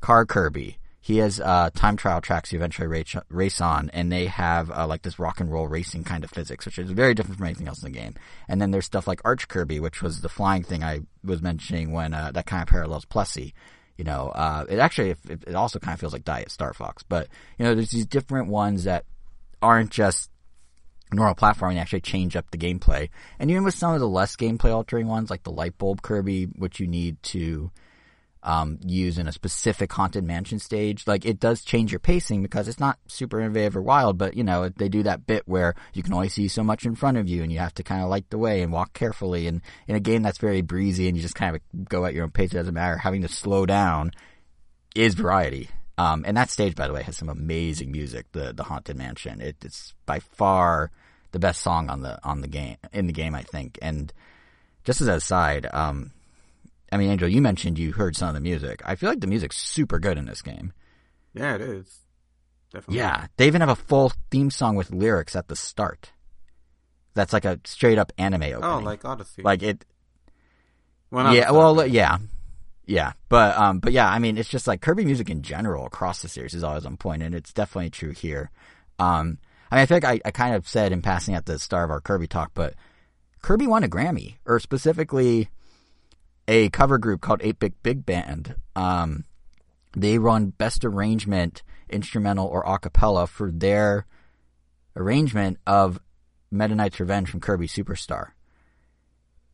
[0.00, 4.26] Car Kirby, he has uh, time trial tracks you eventually race, race on, and they
[4.26, 7.38] have uh, like this rock and roll racing kind of physics, which is very different
[7.38, 8.14] from anything else in the game.
[8.48, 11.92] And then there's stuff like Arch Kirby, which was the flying thing I was mentioning
[11.92, 13.52] when uh, that kind of parallels Plessie's.
[14.00, 17.02] You know, uh, it actually it, it also kind of feels like Diet Star Fox,
[17.02, 19.04] but you know, there's these different ones that
[19.60, 20.30] aren't just
[21.12, 23.10] normal platforming actually change up the gameplay.
[23.38, 26.44] And even with some of the less gameplay altering ones, like the light bulb Kirby,
[26.44, 27.70] which you need to
[28.42, 31.06] um, use in a specific haunted mansion stage.
[31.06, 34.44] Like it does change your pacing because it's not super innovative or wild, but you
[34.44, 37.28] know they do that bit where you can only see so much in front of
[37.28, 39.46] you, and you have to kind of light the way and walk carefully.
[39.46, 42.24] And in a game that's very breezy and you just kind of go at your
[42.24, 42.98] own pace, it doesn't matter.
[42.98, 44.12] Having to slow down
[44.94, 45.68] is variety.
[45.98, 48.32] Um, and that stage, by the way, has some amazing music.
[48.32, 49.40] The the haunted mansion.
[49.40, 50.90] It, it's by far
[51.32, 53.78] the best song on the on the game in the game, I think.
[53.82, 54.12] And
[54.84, 56.12] just as an aside, um,
[56.92, 58.82] I mean, Angel, you mentioned you heard some of the music.
[58.84, 60.72] I feel like the music's super good in this game.
[61.34, 62.00] Yeah, it is.
[62.72, 62.98] Definitely.
[62.98, 66.12] Yeah, they even have a full theme song with lyrics at the start.
[67.14, 68.64] That's like a straight up anime opening.
[68.64, 69.42] Oh, like Odyssey.
[69.42, 69.84] like it.
[71.10, 72.18] well, yeah, well, yeah,
[72.86, 76.22] yeah, but um, but yeah, I mean, it's just like Kirby music in general across
[76.22, 78.50] the series is always on point, and it's definitely true here.
[78.98, 79.38] Um,
[79.70, 81.90] I mean, I think I, I kind of said in passing at the start of
[81.90, 82.74] our Kirby talk, but
[83.42, 85.50] Kirby won a Grammy, or specifically
[86.50, 88.56] a cover group called 8 Bit Big Band.
[88.74, 89.24] Um,
[89.96, 94.04] they run best arrangement, instrumental or a cappella for their
[94.96, 96.00] arrangement of
[96.50, 98.32] Meta Knight's Revenge from Kirby Superstar.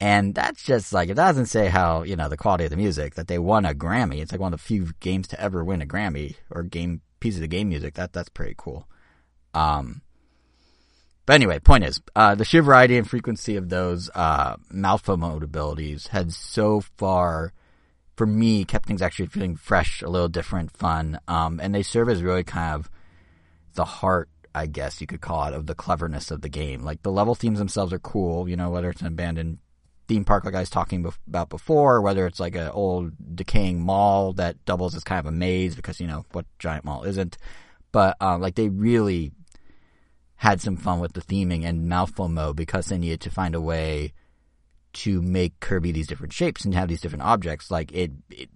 [0.01, 3.15] And that's just like, it doesn't say how, you know, the quality of the music,
[3.17, 4.23] that they won a Grammy.
[4.23, 7.39] It's like one of the few games to ever win a Grammy or game, pieces
[7.39, 7.95] of the game music.
[7.95, 8.89] That, that's pretty cool.
[9.53, 10.01] Um,
[11.27, 16.07] but anyway, point is, uh, the sheer variety and frequency of those, uh, mode abilities
[16.07, 17.53] had so far,
[18.17, 21.19] for me, kept things actually feeling fresh, a little different, fun.
[21.27, 22.89] Um, and they serve as really kind of
[23.75, 26.83] the heart, I guess you could call it, of the cleverness of the game.
[26.83, 29.59] Like the level themes themselves are cool, you know, whether it's an abandoned
[30.07, 33.81] theme park like I was talking bef- about before, whether it's like an old decaying
[33.81, 37.37] mall that doubles as kind of a maze because, you know, what giant mall isn't.
[37.91, 39.33] But, um, like they really
[40.37, 43.61] had some fun with the theming and mouthful mode because they needed to find a
[43.61, 44.13] way
[44.93, 47.71] to make Kirby these different shapes and have these different objects.
[47.71, 48.49] Like it, it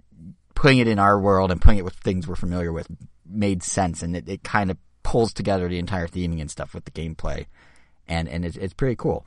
[0.55, 2.87] putting it in our world and putting it with things we're familiar with
[3.27, 6.85] made sense, and it, it kind of pulls together the entire theming and stuff with
[6.85, 7.47] the gameplay,
[8.07, 9.25] and and it's, it's pretty cool.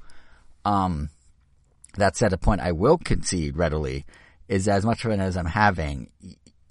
[0.66, 1.10] Um,
[1.98, 4.06] that said, a point I will concede readily
[4.48, 6.12] is as much fun as I'm having,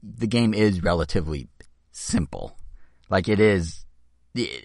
[0.02, 1.48] the game is relatively
[1.90, 2.56] simple.
[3.08, 3.84] Like it is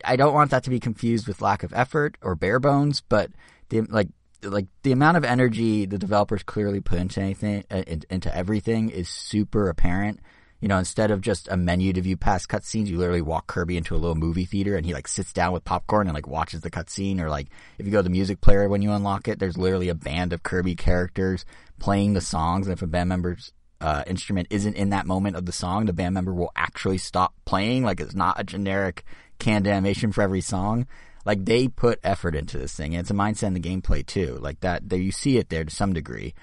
[0.04, 3.32] I don't want that to be confused with lack of effort or bare bones, but
[3.70, 4.10] the like
[4.44, 9.10] like the amount of energy the developers clearly put into anything uh, into everything is
[9.10, 10.20] super apparent.
[10.60, 13.78] You know, instead of just a menu to view past cutscenes, you literally walk Kirby
[13.78, 16.62] into a little movie theater and he like sits down with popcorn and like watches
[16.62, 17.20] the cutscene.
[17.20, 19.90] Or like if you go to the music player when you unlock it, there's literally
[19.90, 21.46] a band of Kirby characters
[21.78, 22.66] playing the songs.
[22.66, 25.94] And if a band member's uh, instrument isn't in that moment of the song, the
[25.94, 27.84] band member will actually stop playing.
[27.84, 29.06] Like it's not a generic
[29.40, 30.88] canned animation for every song.
[31.26, 34.38] Like they put effort into this thing, and it's a mindset in the gameplay too.
[34.40, 36.34] Like that, there you see it there to some degree.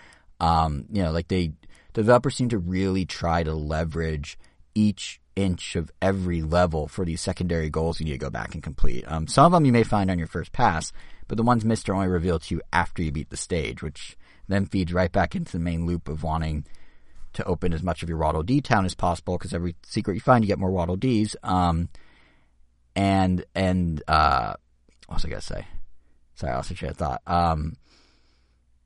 [0.41, 1.53] Um, you know, like they
[1.95, 4.39] developers seem to really try to leverage
[4.75, 8.63] each inch of every level for these secondary goals you need to go back and
[8.63, 9.05] complete.
[9.07, 10.93] Um, some of them you may find on your first pass,
[11.29, 14.17] but the ones missed are only revealed to you after you beat the stage, which
[14.49, 16.67] then feeds right back into the main loop of wanting
[17.33, 20.21] to open as much of your Waddle Dee town as possible because every secret you
[20.21, 21.35] find, you get more Waddle Dees.
[21.43, 21.89] Um,
[22.97, 24.55] and and uh,
[25.07, 25.67] what was I gonna say?
[26.35, 27.23] Sorry, I lost a train of thought.
[27.27, 27.77] Um,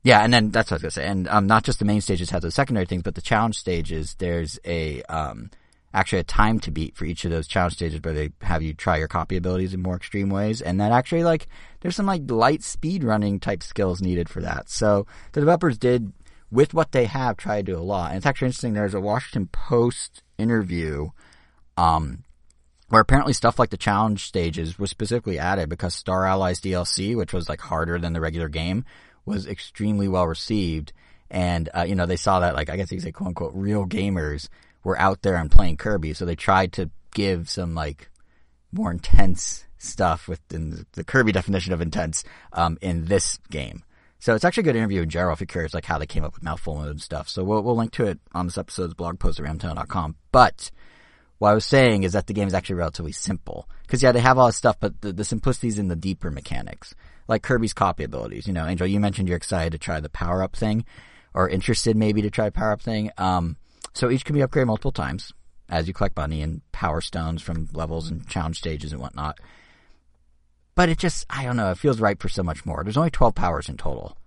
[0.03, 1.07] yeah, and then that's what I was gonna say.
[1.07, 4.15] And um, not just the main stages have the secondary things, but the challenge stages.
[4.17, 5.49] There's a um,
[5.93, 8.73] actually a time to beat for each of those challenge stages, where they have you
[8.73, 10.61] try your copy abilities in more extreme ways.
[10.61, 11.47] And that actually like
[11.81, 14.69] there's some like light speed running type skills needed for that.
[14.69, 16.13] So the developers did
[16.51, 18.09] with what they have try to do a lot.
[18.09, 18.73] And it's actually interesting.
[18.73, 21.09] There's a Washington Post interview.
[21.77, 22.23] Um,
[22.89, 27.33] where apparently stuff like the challenge stages was specifically added because Star Allies DLC, which
[27.33, 28.83] was like harder than the regular game,
[29.25, 30.91] was extremely well received.
[31.29, 33.53] And, uh, you know, they saw that like, I guess you could say quote unquote
[33.53, 34.49] real gamers
[34.83, 36.13] were out there and playing Kirby.
[36.13, 38.09] So they tried to give some like
[38.71, 42.23] more intense stuff within the Kirby definition of intense,
[42.53, 43.83] um, in this game.
[44.21, 46.25] So it's actually a good interview in general if you're curious like how they came
[46.25, 47.29] up with mouthful mode and stuff.
[47.29, 50.15] So we'll, we'll link to it on this episode's blog post at ramtown.com.
[50.31, 50.71] But,
[51.39, 53.67] what I was saying is that the game is actually relatively simple.
[53.87, 56.29] Cause yeah, they have all this stuff, but the, the simplicity is in the deeper
[56.29, 56.93] mechanics.
[57.27, 58.45] Like Kirby's copy abilities.
[58.45, 60.85] You know, Angel, you mentioned you're excited to try the power up thing,
[61.33, 63.11] or interested maybe to try power up thing.
[63.17, 63.55] Um,
[63.93, 65.33] so each can be upgraded multiple times
[65.69, 69.39] as you collect money and power stones from levels and challenge stages and whatnot.
[70.75, 72.83] But it just, I don't know, it feels right for so much more.
[72.83, 74.17] There's only 12 powers in total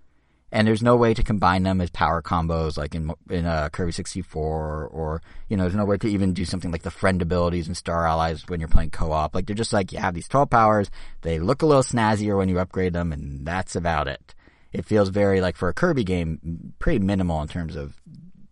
[0.53, 3.91] and there's no way to combine them as power combos like in in uh, Kirby
[3.91, 7.67] 64 or, you know there's no way to even do something like the friend abilities
[7.67, 9.33] and Star Allies when you're playing co-op.
[9.33, 12.49] Like they're just like you have these 12 powers, they look a little snazzier when
[12.49, 14.35] you upgrade them, and that's about it.
[14.71, 17.99] It feels very like for a Kirby game, pretty minimal in terms of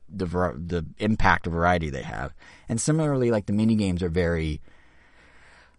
[0.09, 2.33] the the impact of variety they have.
[2.67, 4.59] And similarly, like the mini games are very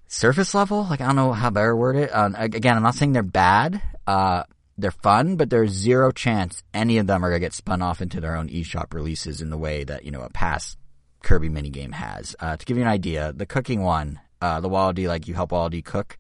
[0.07, 0.87] surface level.
[0.89, 2.15] Like I don't know how better word it.
[2.15, 3.83] Um, again, I'm not saying they're bad.
[4.07, 4.45] Uh,
[4.79, 8.21] they're fun, but there's zero chance any of them are gonna get spun off into
[8.21, 10.79] their own eShop releases in the way that you know a past
[11.23, 12.35] Kirby minigame has.
[12.41, 15.35] Uh, to give you an idea, the cooking one, uh, the Waddle Dee, like you
[15.35, 16.19] help Waddle Dee cook.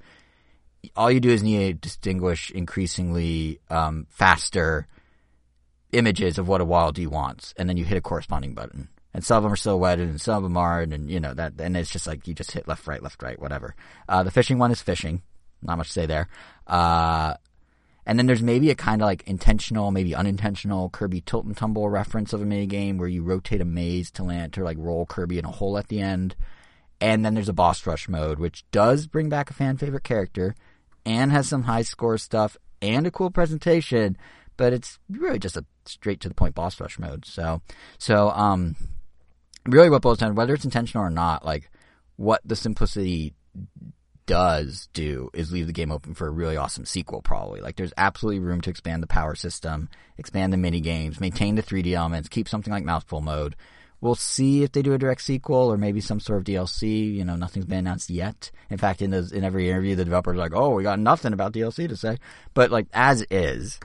[0.97, 4.87] All you do is need to distinguish increasingly um, faster
[5.93, 8.89] images of what a Waddle Dee wants, and then you hit a corresponding button.
[9.15, 11.55] And some of them are silhouetted, and some of them aren't, and you know that.
[11.59, 13.75] And it's just like you just hit left, right, left, right, whatever.
[14.09, 15.23] Uh, the fishing one is fishing.
[15.63, 16.29] Not much to say there.
[16.67, 17.35] Uh,
[18.05, 21.89] and then there's maybe a kind of like intentional, maybe unintentional Kirby tilt and tumble
[21.89, 25.07] reference of a mini game where you rotate a maze to land to like roll
[25.07, 26.35] Kirby in a hole at the end.
[27.01, 30.55] And then there's a boss rush mode, which does bring back a fan favorite character
[31.05, 34.17] and has some high score stuff and a cool presentation,
[34.57, 37.25] but it's really just a straight to the point boss rush mode.
[37.25, 37.61] So,
[37.99, 38.77] so, um,
[39.67, 41.71] really what boils down, whether it's intentional or not, like
[42.17, 43.35] what the simplicity
[44.33, 47.61] does do is leave the game open for a really awesome sequel, probably.
[47.61, 51.63] Like, there's absolutely room to expand the power system, expand the mini games, maintain the
[51.63, 53.57] 3D elements, keep something like mouthful mode.
[54.01, 57.15] We'll see if they do a direct sequel or maybe some sort of DLC.
[57.15, 58.51] You know, nothing's been announced yet.
[58.71, 61.53] In fact, in those, in every interview, the developer's like, "Oh, we got nothing about
[61.53, 62.17] DLC to say."
[62.55, 63.81] But like, as is,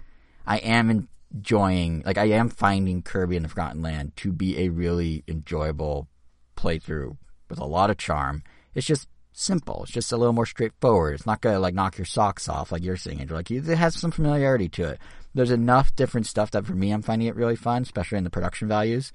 [0.46, 4.70] I am enjoying, like, I am finding Kirby and the Forgotten Land to be a
[4.70, 6.08] really enjoyable
[6.56, 7.18] playthrough
[7.50, 8.44] with a lot of charm.
[8.74, 9.84] It's just simple.
[9.84, 11.14] It's just a little more straightforward.
[11.14, 13.38] It's not gonna like knock your socks off like you're saying, Andrew.
[13.38, 15.00] Like it has some familiarity to it.
[15.34, 18.30] There's enough different stuff that for me I'm finding it really fun, especially in the
[18.30, 19.14] production values.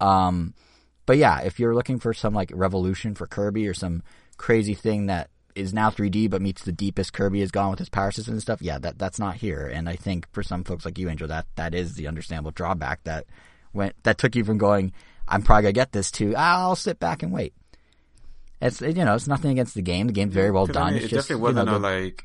[0.00, 0.54] Um,
[1.06, 4.02] but yeah, if you're looking for some like revolution for Kirby or some
[4.36, 7.88] crazy thing that is now 3D but meets the deepest Kirby has gone with his
[7.88, 9.66] power system and stuff, yeah, that that's not here.
[9.66, 13.02] And I think for some folks like you, Angel, that that is the understandable drawback
[13.04, 13.26] that
[13.72, 14.92] went that took you from going,
[15.26, 17.54] I'm probably gonna get this to I'll sit back and wait.
[18.66, 20.06] It's you know it's nothing against the game.
[20.06, 20.82] The game's very well done.
[20.82, 22.24] I mean, it's it just, definitely you wasn't the- a, like.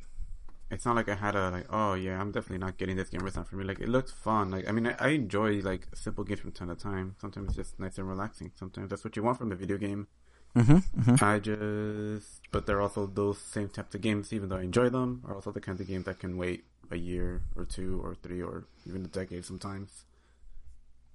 [0.71, 1.65] It's not like I had a like.
[1.71, 3.25] Oh yeah, I'm definitely not getting this game.
[3.25, 3.63] It's not for me.
[3.65, 4.51] Like it looks fun.
[4.51, 7.15] Like I mean, I, I enjoy like simple games from time to time.
[7.19, 8.51] Sometimes it's just nice and relaxing.
[8.55, 10.07] Sometimes that's what you want from a video game.
[10.55, 11.21] Mhm, mhm.
[11.21, 14.89] I just, but there are also those same types of games, even though I enjoy
[14.89, 18.15] them, are also the kinds of games that can wait a year or two or
[18.15, 20.05] three or even a decade sometimes.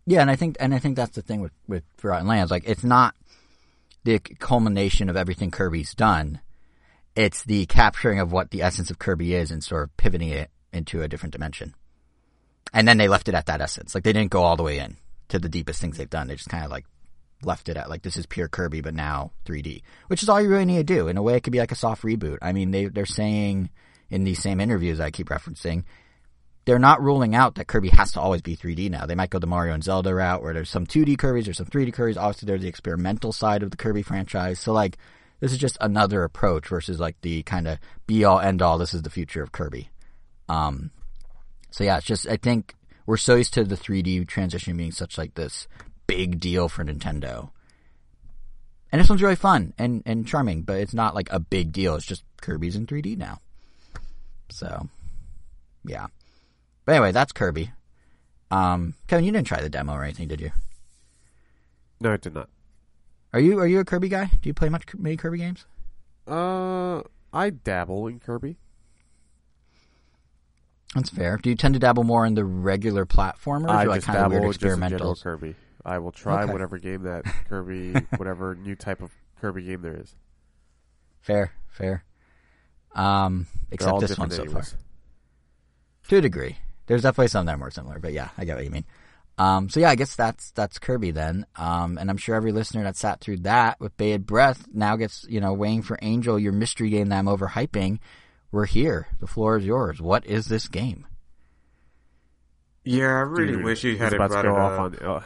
[0.06, 2.50] Yeah, and I think and I think that's the thing with with Forgotten Lands.
[2.50, 3.14] Like it's not
[4.04, 6.40] the culmination of everything Kirby's done.
[7.16, 10.50] It's the capturing of what the essence of Kirby is and sort of pivoting it
[10.72, 11.74] into a different dimension.
[12.72, 13.94] And then they left it at that essence.
[13.94, 14.96] Like they didn't go all the way in
[15.28, 16.26] to the deepest things they've done.
[16.26, 16.86] They just kind of like
[17.42, 20.48] left it at like this is pure Kirby, but now 3D, which is all you
[20.48, 21.08] really need to do.
[21.08, 22.38] In a way, it could be like a soft reboot.
[22.42, 23.70] I mean, they they're saying
[24.10, 25.84] in these same interviews I keep referencing,
[26.64, 29.06] they're not ruling out that Kirby has to always be 3D now.
[29.06, 31.66] They might go the Mario and Zelda route where there's some 2D Kirby's, or some
[31.66, 32.16] 3D Kirby's.
[32.16, 34.58] Obviously, there's the experimental side of the Kirby franchise.
[34.58, 34.96] So like,
[35.40, 38.78] this is just another approach versus like the kind of be all end all.
[38.78, 39.90] This is the future of Kirby.
[40.48, 40.90] Um,
[41.70, 42.74] so yeah, it's just I think
[43.06, 45.68] we're so used to the 3D transition being such like this
[46.06, 47.50] big deal for Nintendo.
[48.90, 51.96] And this one's really fun and, and charming, but it's not like a big deal.
[51.96, 53.40] It's just Kirby's in 3D now.
[54.50, 54.88] So,
[55.84, 56.06] yeah.
[56.84, 57.70] But anyway, that's Kirby.
[58.50, 60.50] Um, Kevin, you didn't try the demo or anything, did you?
[62.00, 62.48] No, I did not.
[63.32, 64.26] Are you are you a Kirby guy?
[64.26, 65.64] Do you play much many Kirby games?
[66.28, 68.56] Uh, I dabble in Kirby.
[70.94, 71.38] That's fair.
[71.38, 74.18] Do you tend to dabble more in the regular platformers I or like just kind
[74.18, 75.16] of dabble weird in just in general?
[75.16, 75.56] Kirby.
[75.84, 76.52] I will try Okay.
[76.52, 80.14] whatever game that Kirby, whatever new type of Kirby game there is.
[81.20, 82.04] Fair, fair.
[82.94, 84.62] Um, except this one so far.
[86.08, 86.58] To a degree.
[86.86, 88.84] There's definitely some that are more similar, but yeah, I get what you mean.
[89.36, 91.46] Um, so yeah, I guess that's that's Kirby then.
[91.56, 95.26] Um, and I'm sure every listener that sat through that with bated breath now gets
[95.28, 97.98] you know waiting for Angel, your mystery game that I'm overhyping.
[98.52, 99.08] We're here.
[99.18, 100.00] The floor is yours.
[100.00, 101.06] What is this game?
[102.84, 105.02] Yeah, I really Dude, wish you had it about to go it off up.
[105.02, 105.20] on uh,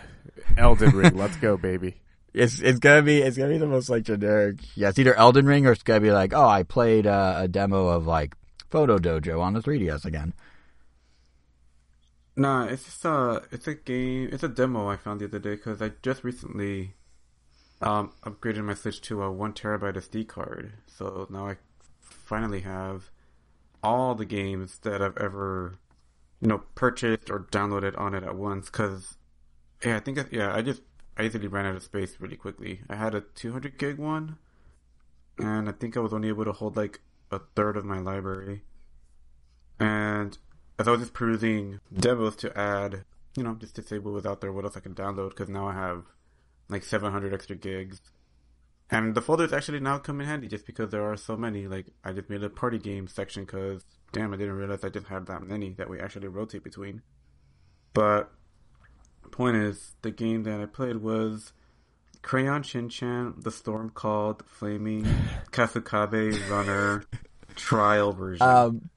[0.57, 1.16] Elden Ring.
[1.16, 1.97] Let's go, baby.
[2.33, 4.61] It's it's gonna be it's gonna be the most like generic.
[4.75, 7.49] Yeah, it's either Elden Ring or it's gonna be like, oh, I played uh, a
[7.49, 8.35] demo of like
[8.71, 10.35] Photo Dojo on the 3DS again.
[12.38, 14.29] Nah, it's just a it's a game.
[14.33, 16.94] It's a demo I found the other day because I just recently
[17.83, 20.74] um upgraded my Switch to a one terabyte SD card.
[20.87, 21.57] So now I
[22.01, 23.11] finally have
[23.83, 25.79] all the games that I've ever
[26.40, 28.66] you know purchased or downloaded on it at once.
[28.70, 29.18] Because
[29.85, 30.83] yeah, I think yeah I just
[31.16, 32.83] I easily ran out of space really quickly.
[32.88, 34.38] I had a 200 gig one,
[35.38, 37.01] and I think I was only able to hold like
[37.33, 38.62] a third of my library.
[39.81, 40.38] And
[40.79, 43.05] as I was just perusing demos to add,
[43.37, 45.49] you know, just to see what was out there, what else I can download, because
[45.49, 46.05] now I have
[46.69, 48.01] like 700 extra gigs.
[48.91, 51.67] And the folders actually now come in handy just because there are so many.
[51.67, 55.09] Like, I just made a party game section because, damn, I didn't realize I just
[55.09, 57.03] had that many that we actually rotate between.
[57.93, 58.31] But,
[59.31, 61.53] point is, the game that I played was
[62.23, 65.07] Crayon Shin Chan, The Storm Called, Flaming,
[65.51, 67.05] Kasukabe Runner,
[67.57, 68.47] Trial version.
[68.47, 68.91] Um,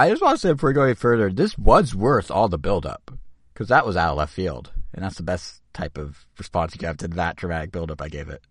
[0.00, 2.58] I just want to say before we go any further, this was worth all the
[2.58, 3.10] build up
[3.52, 6.78] because that was out of left field, and that's the best type of response you
[6.78, 8.42] can have to that dramatic build up I gave it.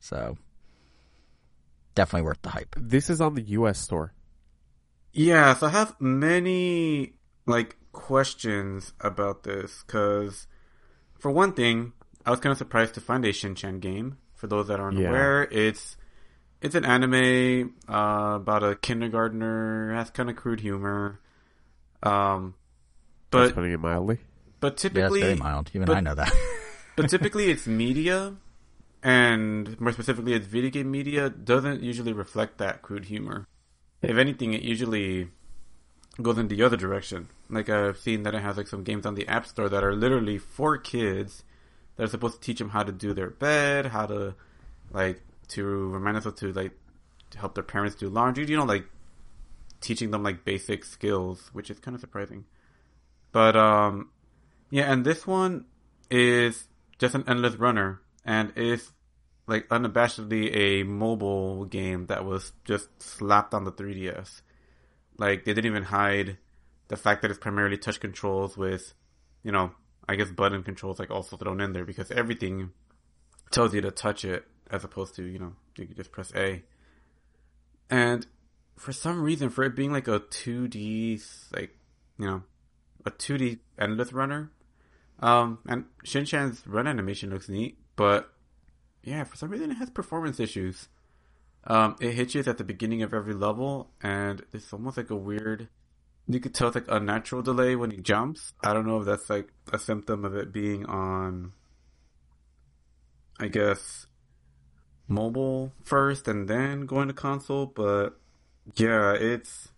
[0.00, 0.36] So
[1.94, 2.74] definitely worth the hype.
[2.78, 3.78] This is on the U.S.
[3.78, 4.12] store.
[5.12, 7.14] Yeah, so I have many
[7.46, 10.46] like questions about this because,
[11.18, 11.92] for one thing,
[12.24, 14.18] I was kind of surprised to find a Shinchan game.
[14.34, 15.08] For those that aren't Yeah.
[15.08, 15.96] aware, it's
[16.62, 19.94] it's an anime uh, about a kindergartner.
[19.94, 21.20] Has kind of crude humor,
[22.02, 22.54] um,
[23.30, 24.18] That's putting it mildly.
[24.60, 25.70] but Yeah, that's typically very mild.
[25.74, 26.32] Even but- I know that.
[26.96, 28.34] but typically it's media
[29.02, 33.46] and more specifically it's video game media doesn't usually reflect that crude humor
[34.00, 35.28] if anything it usually
[36.20, 39.14] goes in the other direction like i've seen that it has like some games on
[39.14, 41.42] the app store that are literally for kids
[41.96, 44.34] that are supposed to teach them how to do their bed how to
[44.92, 46.72] like to remind us to like
[47.30, 48.84] to help their parents do laundry you know like
[49.80, 52.44] teaching them like basic skills which is kind of surprising
[53.32, 54.10] but um
[54.70, 55.64] yeah and this one
[56.10, 58.92] is just an endless runner and is
[59.46, 64.42] like unabashedly a mobile game that was just slapped on the 3DS.
[65.18, 66.38] Like they didn't even hide
[66.88, 68.94] the fact that it's primarily touch controls with,
[69.42, 69.72] you know,
[70.08, 72.70] I guess button controls like also thrown in there because everything
[73.50, 76.62] tells you to touch it as opposed to, you know, you can just press A.
[77.90, 78.26] And
[78.76, 81.22] for some reason, for it being like a 2D,
[81.54, 81.76] like,
[82.18, 82.42] you know,
[83.04, 84.50] a 2D endless runner,
[85.20, 88.32] um, and Shinchan's run animation looks neat, but
[89.02, 90.88] yeah, for some reason it has performance issues.
[91.64, 95.68] Um, it hitches at the beginning of every level, and it's almost like a weird.
[96.26, 98.52] You could tell it's like a natural delay when he jumps.
[98.64, 101.52] I don't know if that's like a symptom of it being on.
[103.38, 104.06] I guess
[105.12, 108.18] mobile first and then going to console, but
[108.74, 109.68] yeah, it's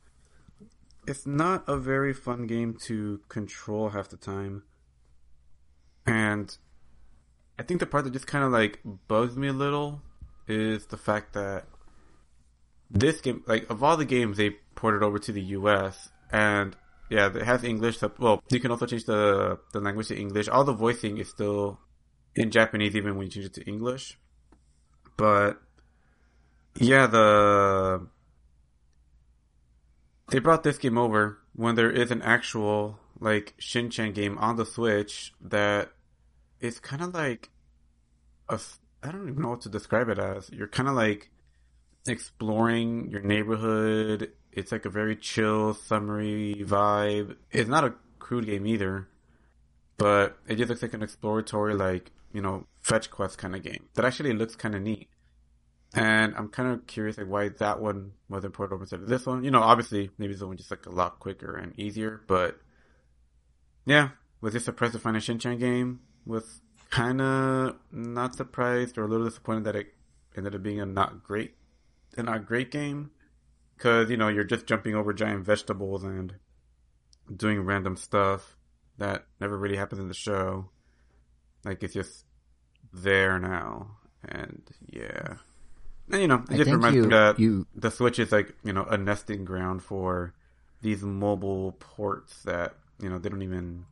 [1.07, 4.63] it's not a very fun game to control half the time.
[6.07, 6.57] And
[7.59, 10.03] I think the part that just kind of like bugs me a little
[10.47, 11.67] is the fact that
[12.91, 16.77] this game, like of all the games they ported over to the US, and
[17.11, 17.99] yeah, it has English.
[18.19, 20.49] Well, you can also change the the language to English.
[20.49, 21.79] All the voicing is still
[22.35, 24.19] in Japanese, even when you change it to English.
[25.17, 25.61] But
[26.77, 28.07] yeah, the
[30.31, 34.57] they brought this game over when there is an actual like Shin Chan game on
[34.57, 35.91] the Switch that
[36.61, 37.51] is kind of like
[38.49, 38.59] a
[39.03, 40.51] I don't even know what to describe it as.
[40.51, 41.31] You're kind of like
[42.07, 44.33] exploring your neighborhood.
[44.53, 47.37] It's like a very chill, summery vibe.
[47.51, 49.09] It's not a crude game either,
[49.99, 53.89] but it just looks like an exploratory, like you know, fetch quest kind of game
[53.95, 55.09] that actually looks kind of neat.
[55.95, 59.27] And I'm kind of curious, like, why that one wasn't ported over instead of this
[59.27, 59.45] one.
[59.45, 62.61] You know, obviously, maybe this one just like a lot quicker and easier, but
[63.87, 66.01] yeah, was this surprised to find a Shinchan game?
[66.27, 69.95] Was kind of not surprised or a little disappointed that it
[70.37, 71.55] ended up being a not great,
[72.17, 73.11] a not great game.
[73.79, 76.35] Cause, you know, you're just jumping over giant vegetables and
[77.35, 78.57] doing random stuff
[78.99, 80.71] that never really happens in the show.
[81.65, 82.25] Like, it's just
[82.95, 83.89] there now.
[84.27, 85.35] And yeah.
[86.11, 88.55] And, you know, it I just reminds you, me that you the Switch is like
[88.63, 90.35] you know a nesting ground for
[90.83, 93.87] these mobile ports that you know they don't even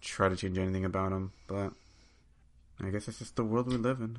[0.00, 1.32] try to change anything about them.
[1.46, 1.72] But
[2.82, 4.18] I guess it's just the world we live in.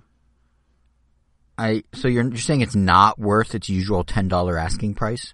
[1.58, 5.34] I so you're you're saying it's not worth its usual ten dollar asking price?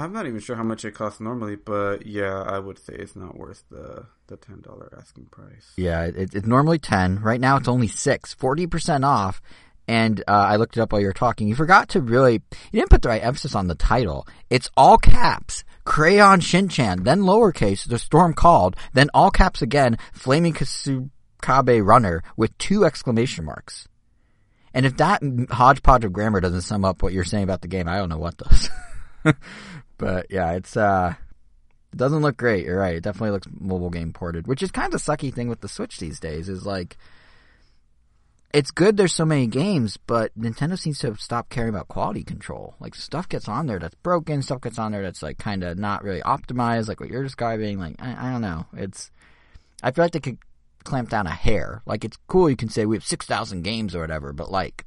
[0.00, 3.16] I'm not even sure how much it costs normally, but yeah, I would say it's
[3.16, 5.72] not worth the the ten dollar asking price.
[5.76, 7.20] Yeah, it, it's normally ten.
[7.20, 9.40] Right now, it's only six, forty percent off.
[9.88, 11.46] And uh, I looked it up while you were talking.
[11.46, 14.26] You forgot to really, you didn't put the right emphasis on the title.
[14.50, 20.54] It's all caps, Crayon Shinchan, then lowercase, The Storm Called, then all caps again, Flaming
[20.54, 23.86] Kasukabe Runner with two exclamation marks.
[24.74, 27.88] And if that hodgepodge of grammar doesn't sum up what you're saying about the game,
[27.88, 28.68] I don't know what does.
[29.98, 31.14] but yeah, it's uh,
[31.92, 32.64] it doesn't look great.
[32.64, 32.96] You're right.
[32.96, 35.68] It definitely looks mobile game ported, which is kind of the sucky thing with the
[35.68, 36.48] Switch these days.
[36.48, 36.96] Is like,
[38.52, 42.22] it's good there's so many games, but Nintendo seems to have stopped caring about quality
[42.22, 42.74] control.
[42.80, 45.78] Like stuff gets on there that's broken, stuff gets on there that's like kind of
[45.78, 47.78] not really optimized, like what you're describing.
[47.78, 48.66] Like I, I don't know.
[48.74, 49.10] It's
[49.82, 50.38] I feel like they could
[50.84, 51.82] clamp down a hair.
[51.84, 54.85] Like it's cool you can say we have six thousand games or whatever, but like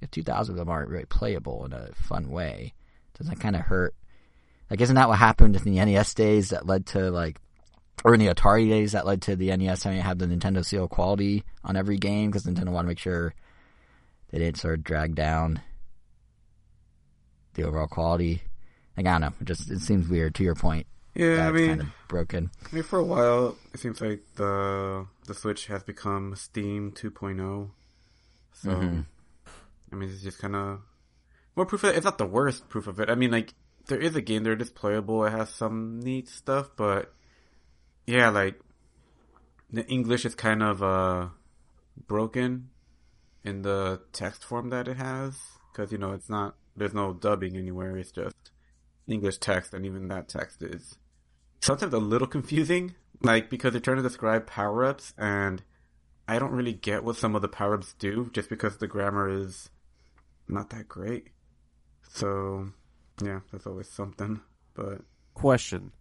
[0.00, 2.74] if two thousand of them aren't really playable in a fun way,
[3.18, 3.94] doesn't that kind of hurt?
[4.70, 7.40] Like, isn't that what happened in the NES days that led to like,
[8.04, 10.64] or in the Atari days that led to the NES having to have the Nintendo
[10.64, 13.34] seal quality on every game because Nintendo wanted to make sure
[14.30, 15.60] they didn't sort of drag down
[17.54, 18.42] the overall quality.
[18.96, 19.32] Like, I don't know.
[19.40, 20.34] It just it seems weird.
[20.36, 22.50] To your point, Yeah, I mean, kind of broken.
[22.70, 27.70] I mean, for a while, it seems like the the Switch has become Steam 2.0.
[28.52, 29.06] So, Mhm.
[29.92, 30.80] I mean, it's just kind of
[31.56, 31.84] more proof.
[31.84, 31.96] Of it.
[31.96, 33.10] It's not the worst proof of it.
[33.10, 33.54] I mean, like
[33.86, 35.24] there is a game there that's playable.
[35.24, 37.12] It has some neat stuff, but
[38.06, 38.60] yeah, like
[39.70, 41.28] the English is kind of uh
[42.06, 42.70] broken
[43.44, 45.36] in the text form that it has
[45.72, 46.56] because you know it's not.
[46.76, 47.96] There's no dubbing anywhere.
[47.96, 48.36] It's just
[49.08, 50.96] English text, and even that text is
[51.60, 55.62] sometimes a little confusing, like because they're trying to describe power ups, and
[56.28, 59.28] I don't really get what some of the power ups do just because the grammar
[59.28, 59.68] is
[60.50, 61.28] not that great.
[62.12, 62.68] So,
[63.22, 64.40] yeah, that's always something.
[64.74, 65.02] But
[65.34, 65.92] Question: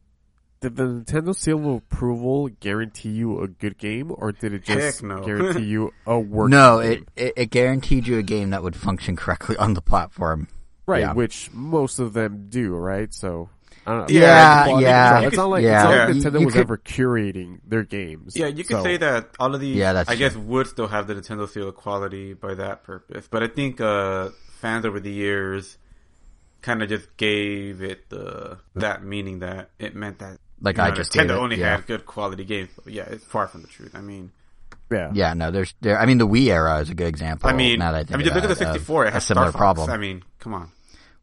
[0.61, 5.03] Did the Nintendo seal of approval guarantee you a good game, or did it just
[5.03, 5.21] no.
[5.25, 7.05] guarantee you a working No, game?
[7.15, 10.47] it, it it guaranteed you a game that would function correctly on the platform.
[10.87, 11.13] right, yeah.
[11.13, 13.13] which most of them do, right?
[13.13, 13.49] So.
[13.87, 14.09] I don't.
[14.09, 15.27] Yeah, Quality yeah, control.
[15.27, 15.75] It's not like, yeah.
[15.77, 16.05] it's not Yeah.
[16.05, 18.35] like You- Nintendo you was could- ever curating their games.
[18.35, 20.19] yeah, you could So- say that all of these, Yeah, that's I true.
[20.19, 23.27] guess, would still have the Nintendo seal of quality by that purpose.
[23.29, 25.77] But I think uh, fans over the years
[26.61, 30.89] kind of just gave it the that meaning that it meant that Like you I
[30.89, 31.75] know, just Nintendo gave it, only yeah.
[31.77, 32.69] had good quality games.
[32.83, 33.91] But yeah, it's far from the truth.
[33.95, 34.31] I mean,
[34.91, 35.11] Yeah.
[35.13, 35.97] Yeah, no, there's there.
[35.99, 37.49] I mean, the Wii era is a good example.
[37.49, 39.05] I mean, now that I, think I mean, just look at the it, of 64.
[39.05, 39.57] It a has similar Star Fox.
[39.59, 39.89] problem.
[39.91, 40.71] I mean, come on.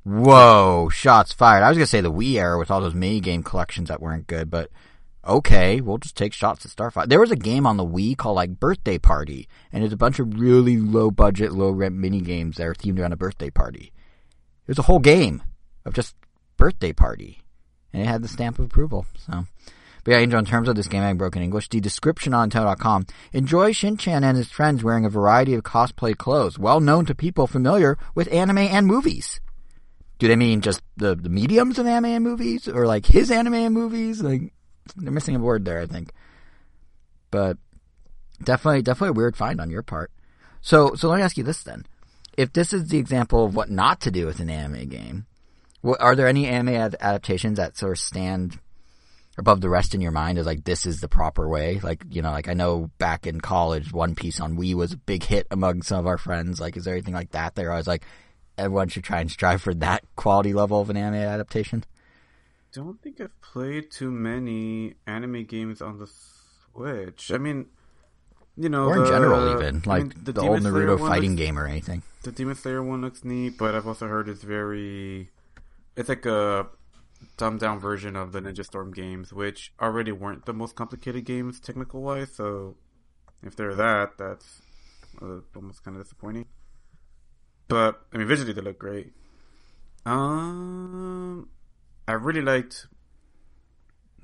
[0.07, 1.65] Whoa, shots fired.
[1.65, 4.29] I was gonna say the Wii era with all those mini game collections that weren't
[4.29, 4.71] good, but
[5.27, 7.09] okay, we'll just take shots at Starfighter.
[7.09, 10.21] There was a game on the Wii called like Birthday Party, and it's a bunch
[10.21, 13.93] of really low budget, low rent mini games that are themed around a birthday party.
[14.67, 15.43] It was a whole game
[15.85, 16.15] of just
[16.57, 17.43] birthday party,
[17.93, 19.07] and it had the stamp of approval.
[19.17, 19.45] So.
[20.05, 23.07] But yeah, Angel, in terms of this game having broken English, the description on Nintendo.com,
[23.33, 27.49] enjoy Shin-Chan and his friends wearing a variety of cosplay clothes, well known to people
[27.49, 29.41] familiar with anime and movies.
[30.19, 34.23] Do they mean just the, the mediums of anime movies, or like his anime movies?
[34.23, 34.53] Like
[34.97, 36.13] they're missing a word there, I think.
[37.31, 37.59] But
[38.43, 40.11] definitely, definitely a weird find on your part.
[40.63, 41.85] So, so let me ask you this then:
[42.37, 45.27] If this is the example of what not to do with an anime game,
[45.83, 48.59] what, are there any anime ad- adaptations that sort of stand
[49.39, 51.79] above the rest in your mind as like this is the proper way?
[51.81, 54.97] Like you know, like I know back in college, One Piece on Wii was a
[54.97, 56.59] big hit among some of our friends.
[56.59, 57.55] Like, is there anything like that?
[57.55, 58.03] There, I was like,
[58.59, 61.85] everyone should try and strive for that quality level of an anime adaptation.
[62.73, 66.07] Don't think I've played too many anime games on the
[66.75, 67.31] Switch.
[67.33, 67.67] I mean,
[68.57, 70.99] you know, or in the- general, even I like mean, the, Demon old Slayer Naruto
[71.09, 72.03] fighting looks- game or anything.
[72.23, 75.31] The Demon Slayer one looks neat, but I've also heard it's very.
[75.97, 76.67] It's like a
[77.39, 81.61] dumbed down version of the Ninja Storm games, which already weren't the most complicated games
[81.61, 82.35] technical wise.
[82.35, 82.77] So
[83.43, 84.61] if they're that, that's
[85.23, 86.47] uh, almost kind of disappointing.
[87.69, 89.13] But I mean, visually they look great.
[90.05, 91.49] Um,
[92.07, 92.87] I really liked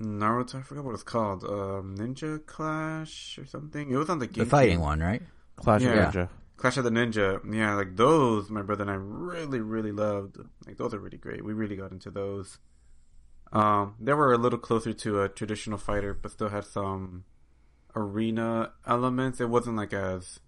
[0.01, 0.57] Naruto.
[0.61, 1.45] I forgot what it's called.
[1.45, 3.91] Um, Ninja Clash or something.
[3.91, 4.45] It was on the game.
[4.45, 4.51] The GameCube.
[4.51, 5.23] fighting one, right?
[5.57, 6.09] Clash Yeah.
[6.09, 6.29] of Ninja.
[6.57, 10.39] Clash of the Ninja, yeah, like those, my brother and I really, really loved.
[10.65, 11.45] Like those are really great.
[11.45, 12.59] We really got into those.
[13.53, 17.25] Um, they were a little closer to a traditional fighter, but still had some
[17.97, 19.41] arena elements.
[19.41, 20.39] It wasn't like as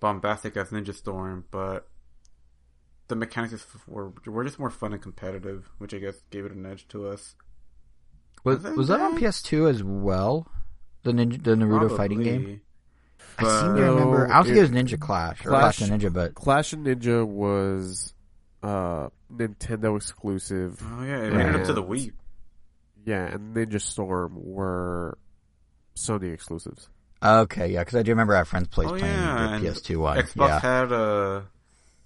[0.00, 1.89] bombastic as Ninja Storm, but
[3.10, 6.64] the mechanics were were just more fun and competitive, which I guess gave it an
[6.64, 7.34] edge to us.
[8.44, 10.48] Was was that on PS2 as well?
[11.02, 12.60] The Ninja, the Naruto fighting game.
[13.36, 13.54] Probably.
[13.56, 14.30] I seem to remember.
[14.30, 16.78] I don't think it was Ninja Clash or Clash, Clash- of Ninja, but Clash of
[16.80, 18.14] Ninja was
[18.62, 20.82] uh, Nintendo exclusive.
[20.82, 22.12] Oh yeah, it made it up to the And- Wii.
[23.04, 25.16] Yeah, and Ninja Storm were
[25.96, 26.88] Sony exclusives.
[27.22, 30.18] okay, yeah, because I do remember our friends played Oh playing yeah, PS2 one.
[30.18, 31.44] Xbox yeah, had a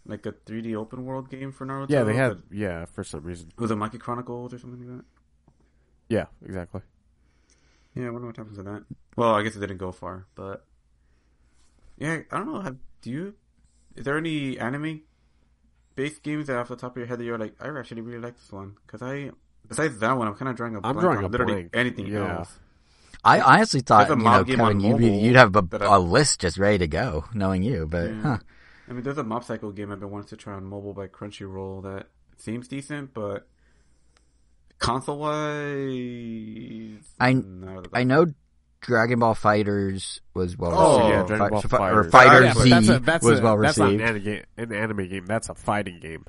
[0.07, 1.91] like a 3D open world game for Naruto.
[1.91, 2.33] Yeah, they had.
[2.39, 3.51] that- Yeah, for some reason.
[3.59, 5.05] was it Monkey Chronicles or something like that?
[6.09, 6.83] Yeah, exactly.
[7.95, 8.85] Yeah, I wonder what happens to that.
[9.17, 10.65] Well, I guess it didn't go far, but
[11.97, 12.61] yeah, I don't know.
[12.61, 13.35] Have do you?
[13.95, 15.03] Is there any anime
[15.95, 18.19] based games that off the top of your head that you're like, I actually really
[18.19, 18.75] like this one?
[18.87, 19.31] Because I,
[19.69, 21.71] besides that one, I'm kind of drawing a I'm drawing on a literally blank.
[21.77, 22.39] anything Yeah.
[22.39, 22.59] else.
[23.27, 25.55] I honestly thought There's a you know, mob game Kevin, on you'd, be, you'd have
[25.57, 27.87] a, that I- a list just ready to go, knowing you.
[27.87, 28.21] But Yeah.
[28.23, 28.39] huh.
[28.89, 31.07] I mean, there's a Mob Psycho game I've been wanting to try on mobile by
[31.09, 32.07] Crunchyroll that
[32.37, 33.47] seems decent, but
[34.79, 37.43] console wise, I-
[37.93, 38.27] I know
[38.81, 41.09] Dragon Ball Fighters was well Oh, received.
[41.15, 42.13] yeah, Dragon Ball Fi- or Fighters.
[42.13, 44.03] Fighter oh, Yeah, Z that's a, that's was a, well that's not received.
[44.03, 45.27] an anime, game, an anime game.
[45.27, 46.25] That's a fighting game.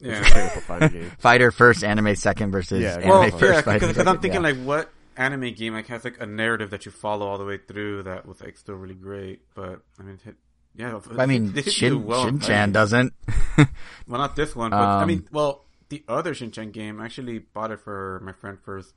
[0.00, 0.20] Yeah.
[0.20, 1.10] a straight up a fighting game.
[1.18, 3.66] Fighter first, anime second versus Yeah, anime Well, first.
[3.66, 4.50] yeah, because I'm thinking yeah.
[4.50, 7.56] like what anime game like has like a narrative that you follow all the way
[7.56, 10.34] through that was like still really great, but I mean, it,
[10.76, 12.72] yeah, I mean, they Shin, well Shin-Chan fighting.
[12.72, 13.12] doesn't.
[14.06, 17.38] Well, not this one, but I Um, mean, well, the other Shin-Chan game, I actually
[17.38, 18.92] bought it for my friend for his,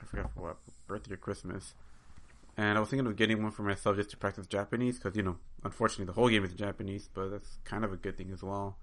[0.00, 1.74] I forgot for what, birthday or Christmas.
[2.56, 5.22] And I was thinking of getting one for myself just to practice Japanese, because, you
[5.22, 8.30] know, unfortunately the whole game is in Japanese, but that's kind of a good thing
[8.32, 8.78] as well.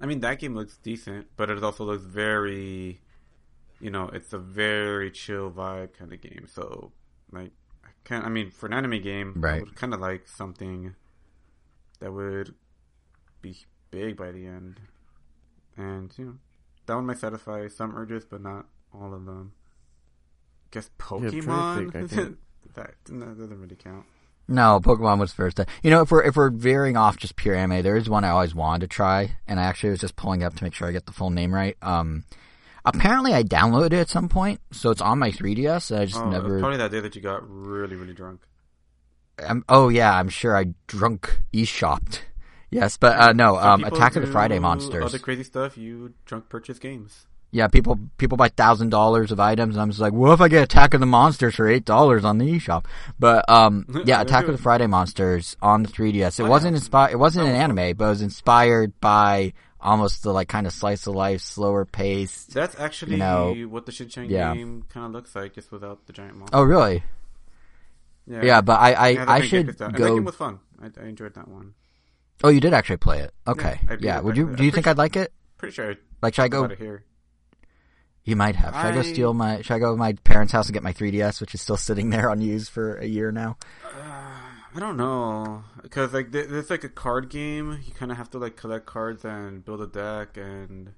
[0.00, 3.00] I mean, that game looks decent, but it also looks very,
[3.80, 6.46] you know, it's a very chill vibe kind of game.
[6.48, 6.92] So,
[7.32, 7.52] like,
[7.84, 9.60] I can't, I mean, for an anime game, I Right.
[9.60, 10.94] would kind of like something
[12.00, 12.54] that would
[13.42, 13.56] be
[13.90, 14.80] big by the end.
[15.76, 16.34] And, you know,
[16.86, 19.52] that one might satisfy some urges, but not all of them.
[20.70, 21.76] Guess I'm trying to Pokemon?
[21.78, 22.38] think, I think-
[22.74, 24.04] that, that doesn't really count.
[24.48, 25.60] No, Pokemon was first.
[25.82, 28.30] You know, if we're if we're veering off just pure anime, there is one I
[28.30, 30.92] always wanted to try, and I actually was just pulling up to make sure I
[30.92, 31.76] get the full name right.
[31.82, 32.24] Um,
[32.84, 35.92] apparently I downloaded it at some point, so it's on my 3DS.
[35.92, 36.58] And I just Oh, never.
[36.58, 38.40] probably that day that you got really, really drunk.
[39.46, 42.24] I'm, oh yeah, I'm sure I drunk e shopped.
[42.70, 43.56] Yes, but uh, no.
[43.56, 45.04] Um, Attack of the Friday monsters.
[45.04, 47.26] Other crazy stuff, you drunk purchase games.
[47.52, 50.46] Yeah, people people buy thousand dollars of items, and I'm just like, well, if I
[50.46, 52.84] get Attack of the Monsters for eight dollars on the eShop,
[53.18, 54.62] but um, yeah, Attack of the.
[54.62, 56.38] Friday Monsters on the 3DS.
[56.38, 57.10] It Oh, wasn't inspired.
[57.10, 57.58] It wasn't an Oh.
[57.58, 61.84] anime, but it was inspired by almost the like kind of slice of life, slower
[61.84, 62.44] pace.
[62.44, 64.54] That's actually You know, what the Shin-Chan yeah.
[64.54, 66.56] game kind of looks like, just without the giant monster.
[66.56, 67.02] Oh, really?
[68.30, 70.20] Yeah, but I I, Yeah, I should And that game go.
[70.22, 70.60] was fun.
[70.80, 71.74] I, I enjoyed that one.
[72.42, 73.34] Oh, you did actually play it.
[73.46, 74.20] Okay, I beat yeah.
[74.20, 74.54] Would you?
[74.54, 75.32] Do you think pretty I'd like it?
[75.58, 76.68] Pretty sure Like, should I go?
[76.68, 77.04] here.
[78.24, 78.74] You might have.
[78.74, 79.60] Should I go steal my?
[79.62, 82.10] Should I go to my parents' house and get my 3DS, which is still sitting
[82.10, 83.56] there unused for a year now?
[84.72, 87.80] I don't know because like th- it's like a card game.
[87.84, 90.92] You kind of have to like collect cards and build a deck and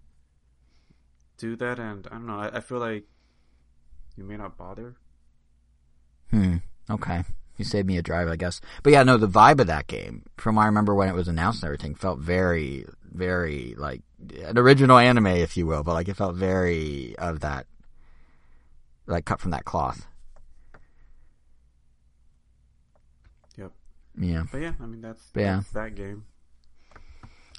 [1.38, 1.78] do that.
[1.78, 2.36] And I don't know.
[2.38, 3.04] I, I feel like
[4.16, 4.96] you may not bother.
[6.30, 6.56] Hmm.
[6.92, 7.24] Okay.
[7.58, 8.60] You saved me a drive, I guess.
[8.82, 11.28] But yeah, no, the vibe of that game, from what I remember when it was
[11.28, 14.02] announced and everything, felt very, very like
[14.44, 15.82] an original anime, if you will.
[15.82, 17.66] But like it felt very of that,
[19.06, 20.06] like cut from that cloth.
[23.56, 23.72] Yep.
[24.18, 24.44] Yeah.
[24.50, 25.56] But yeah, I mean that's, Yeah.
[25.56, 26.24] that's that game.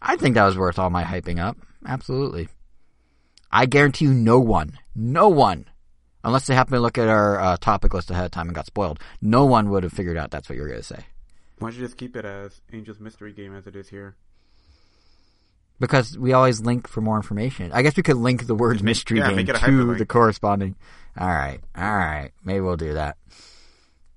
[0.01, 1.57] I think that was worth all my hyping up.
[1.85, 2.49] Absolutely.
[3.51, 5.65] I guarantee you, no one, no one,
[6.23, 8.65] unless they happen to look at our uh, topic list ahead of time and got
[8.65, 11.05] spoiled, no one would have figured out that's what you were going to say.
[11.59, 14.15] Why don't you just keep it as Angel's Mystery Game as it is here?
[15.79, 17.71] Because we always link for more information.
[17.73, 19.97] I guess we could link the words mystery yeah, game make it a to hyperlink.
[19.97, 20.75] the corresponding.
[21.17, 23.17] All right, all right, maybe we'll do that.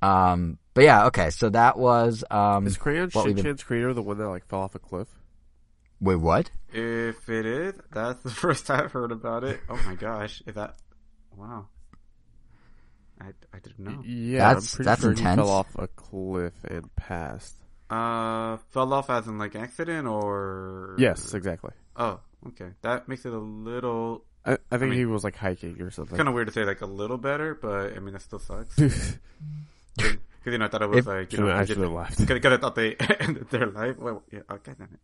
[0.03, 1.31] Um, but yeah, okay.
[1.31, 2.67] So that was um.
[2.67, 5.09] Is Crayon what we've been- Shin-Chan's creator the one that like fell off a cliff?
[6.01, 6.51] Wait, what?
[6.73, 9.61] If it is, that's the first I've heard about it.
[9.69, 10.77] Oh my gosh, is that?
[11.37, 11.69] Wow.
[13.21, 14.03] I, I didn't know.
[14.05, 15.41] Yeah, That's- I'm pretty that's sure intense.
[15.41, 17.55] he fell off a cliff and passed.
[17.89, 20.97] Uh, fell off as in like accident or?
[20.99, 21.71] Yes, exactly.
[21.97, 22.71] Oh, okay.
[22.83, 26.15] That makes it a little I, I think mean- he was like hiking or something.
[26.15, 28.39] It's kind of weird to say like a little better, but I mean that still
[28.41, 28.77] sucks.
[29.97, 32.25] Because you know I thought it was If- like you know I should have laughed.
[32.27, 33.97] Because I thought they ended their life.
[33.99, 34.99] Well, yeah, okay, then.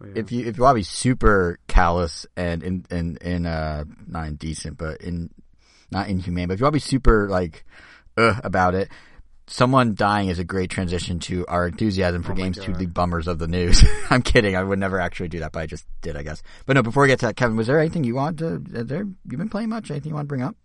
[0.00, 0.18] Well, yeah.
[0.20, 4.28] If you if you want to be super callous and in in in uh not
[4.28, 5.28] indecent but in
[5.90, 7.64] not inhumane, but if you want to be super like
[8.16, 8.88] uh, about it,
[9.46, 13.26] someone dying is a great transition to our enthusiasm for Oh games to the bummers
[13.26, 13.84] of the news.
[14.10, 14.56] I'm kidding.
[14.56, 16.42] I would never actually do that, but I just did, I guess.
[16.66, 18.58] But no, before we get to that, Kevin, was there anything you want to?
[18.58, 19.90] There you've been playing much?
[19.90, 20.56] Anything you want to bring up?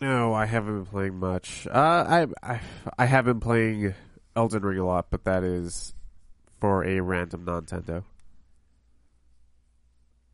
[0.00, 1.66] No, I haven't been playing much.
[1.66, 2.60] Uh, I, I
[2.96, 3.94] I have been playing
[4.36, 5.94] Elden Ring a lot, but that is
[6.60, 8.04] for a random Nintendo.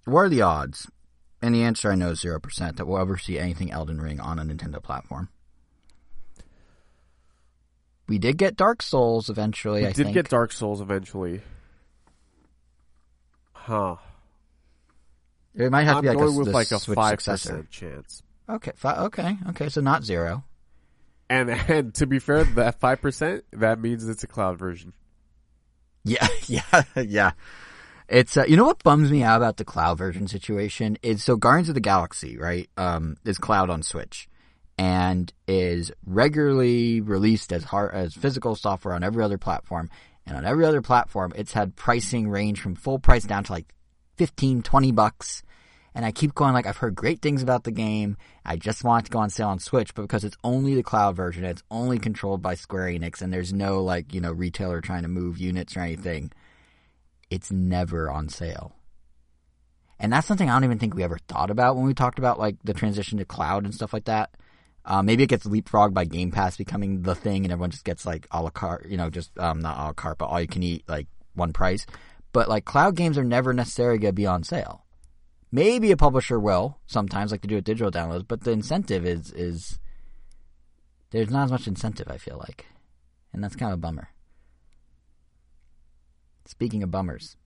[0.05, 0.91] What are the odds?
[1.45, 4.19] And the answer I know is zero percent that we'll ever see anything Elden Ring
[4.19, 5.29] on a Nintendo platform.
[8.09, 9.83] We did get Dark Souls eventually.
[9.83, 10.15] We I did think.
[10.15, 11.43] get Dark Souls eventually.
[13.53, 13.97] Huh.
[15.55, 18.23] It might have I'm to be like going a, with like a five percent chance.
[18.49, 19.69] Okay, fi- okay, okay.
[19.69, 20.45] So not zero.
[21.29, 24.95] And and to be fair, that five percent that means it's a cloud version.
[26.05, 27.33] Yeah, yeah, yeah.
[28.09, 31.37] It's uh, you know what bums me out about the cloud version situation is so
[31.37, 34.29] Guardians of the Galaxy right um, is cloud on Switch
[34.77, 39.89] and is regularly released as hard as physical software on every other platform
[40.27, 43.73] and on every other platform it's had pricing range from full price down to like
[44.17, 45.43] 15 20 bucks
[45.95, 48.17] And I keep going like I've heard great things about the game.
[48.45, 50.83] I just want it to go on sale on Switch, but because it's only the
[50.83, 54.81] cloud version, it's only controlled by Square Enix, and there's no like you know retailer
[54.81, 56.33] trying to move units or anything.
[57.31, 58.75] It's never on sale.
[59.99, 62.39] And that's something I don't even think we ever thought about when we talked about
[62.39, 64.31] like the transition to cloud and stuff like that.
[64.85, 68.05] Uh, maybe it gets leapfrogged by Game Pass becoming the thing, and everyone just gets
[68.05, 70.47] like a la carte, you know, just um, not a la carte, but all you
[70.47, 71.87] can eat like one price.
[72.33, 74.85] But like cloud games are never necessarily going to be on sale.
[75.51, 79.31] Maybe a publisher will sometimes, like to do with digital downloads, but the incentive is
[79.33, 79.79] is
[81.13, 82.09] there's not as much incentive.
[82.09, 82.67] I feel like,
[83.33, 84.09] and that's kind of a bummer.
[86.47, 87.37] Speaking of bummers,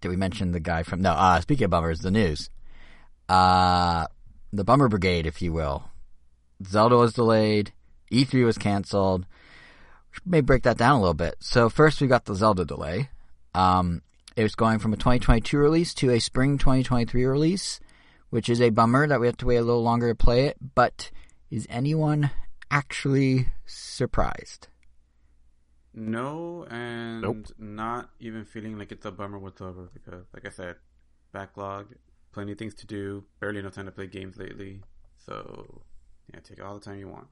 [0.00, 1.02] did we mention the guy from?
[1.02, 2.50] No, uh, speaking of bummers, the news,
[3.28, 4.06] uh,
[4.52, 5.90] the bummer brigade, if you will.
[6.66, 7.72] Zelda was delayed.
[8.10, 9.26] E3 was canceled.
[10.24, 11.36] May break that down a little bit.
[11.40, 13.10] So first, we got the Zelda delay.
[13.54, 14.02] Um,
[14.36, 17.80] it was going from a 2022 release to a spring 2023 release,
[18.30, 20.56] which is a bummer that we have to wait a little longer to play it.
[20.74, 21.10] But
[21.50, 22.30] is anyone
[22.70, 24.68] actually surprised?
[25.98, 27.46] No, and Nope.
[27.58, 30.76] not even feeling like it's a bummer whatsoever because, like I said,
[31.32, 31.94] backlog,
[32.32, 34.82] plenty of things to do, barely enough time to play games lately.
[35.16, 35.82] So,
[36.32, 37.28] yeah, take all the time you want.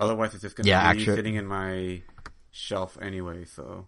[0.00, 2.02] Otherwise, it's just gonna Yeah, be actu- sitting in my
[2.50, 3.44] shelf anyway.
[3.44, 3.86] So,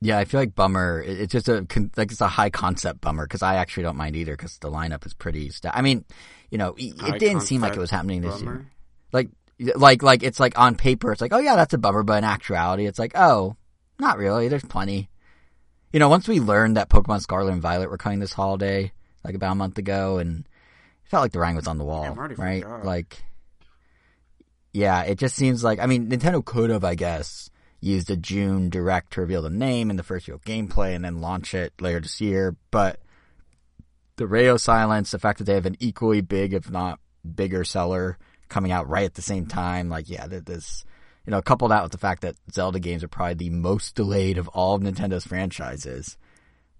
[0.00, 1.02] Yeah, I feel like bummer.
[1.04, 4.32] It's just a like it's a high concept bummer because I actually don't mind either
[4.32, 5.50] because the lineup is pretty.
[5.50, 6.04] Sta- I mean,
[6.50, 8.52] you know, it, didn't seem like it was happening this bummer?
[8.54, 8.70] year.
[9.12, 9.28] Like,
[9.76, 12.24] like, like it's like on paper, it's like, oh yeah, that's a bummer, but in
[12.24, 13.56] actuality, it's like, oh,
[13.98, 14.48] not really.
[14.48, 15.10] There's plenty.
[15.92, 18.92] You know, once we learned that Pokemon Scarlet and Violet were coming this holiday,
[19.24, 22.04] like about a month ago, and it felt like the writing was on the wall,
[22.04, 22.64] I'm right?
[22.84, 23.22] Like,
[24.72, 27.50] yeah, it just seems like I mean, Nintendo could have, I guess,
[27.80, 31.20] used a June direct to reveal the name and the first real gameplay, and then
[31.20, 32.56] launch it later this year.
[32.70, 33.00] But
[34.16, 37.00] the Rayo silence, the fact that they have an equally big, if not
[37.34, 38.16] bigger, seller
[38.50, 40.84] coming out right at the same time, like yeah, th- this.
[41.26, 44.38] You know, coupled out with the fact that Zelda games are probably the most delayed
[44.38, 46.16] of all of Nintendo's franchises.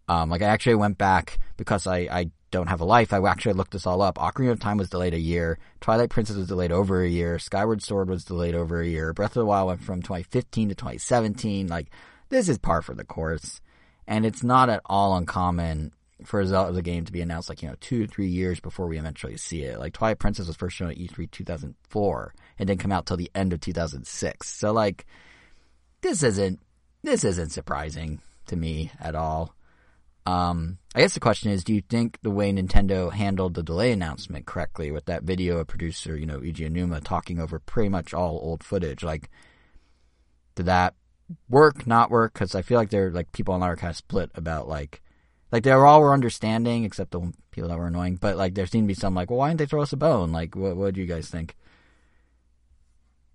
[0.09, 3.13] Um, like I actually went back because I, I don't have a life.
[3.13, 4.17] I actually looked this all up.
[4.17, 5.59] Ocarina of Time was delayed a year.
[5.81, 7.39] Twilight Princess was delayed over a year.
[7.39, 9.13] Skyward Sword was delayed over a year.
[9.13, 11.69] Breath of the Wild went from 2015 to 2017.
[11.69, 11.91] Like
[12.29, 13.61] this is par for the course,
[14.07, 15.93] and it's not at all uncommon
[16.27, 18.99] for a Zelda game to be announced like you know two three years before we
[18.99, 19.79] eventually see it.
[19.79, 23.31] Like Twilight Princess was first shown at E3 2004 and didn't come out till the
[23.35, 24.49] end of 2006.
[24.49, 25.07] So like
[26.01, 26.61] this isn't
[27.03, 29.55] this isn't surprising to me at all.
[30.27, 33.91] Um, I guess the question is, do you think the way Nintendo handled the delay
[33.91, 38.39] announcement correctly with that video of producer, you know, Eiji talking over pretty much all
[38.43, 39.03] old footage?
[39.03, 39.31] Like,
[40.57, 40.95] did that
[41.49, 42.35] work, not work?
[42.35, 45.03] Because I feel like they're like people online are kind of split about like,
[45.53, 48.67] like they were all were understanding except the people that were annoying, but like there
[48.67, 50.33] seemed to be some like, well, why didn't they throw us a bone?
[50.33, 51.57] Like, what what do you guys think?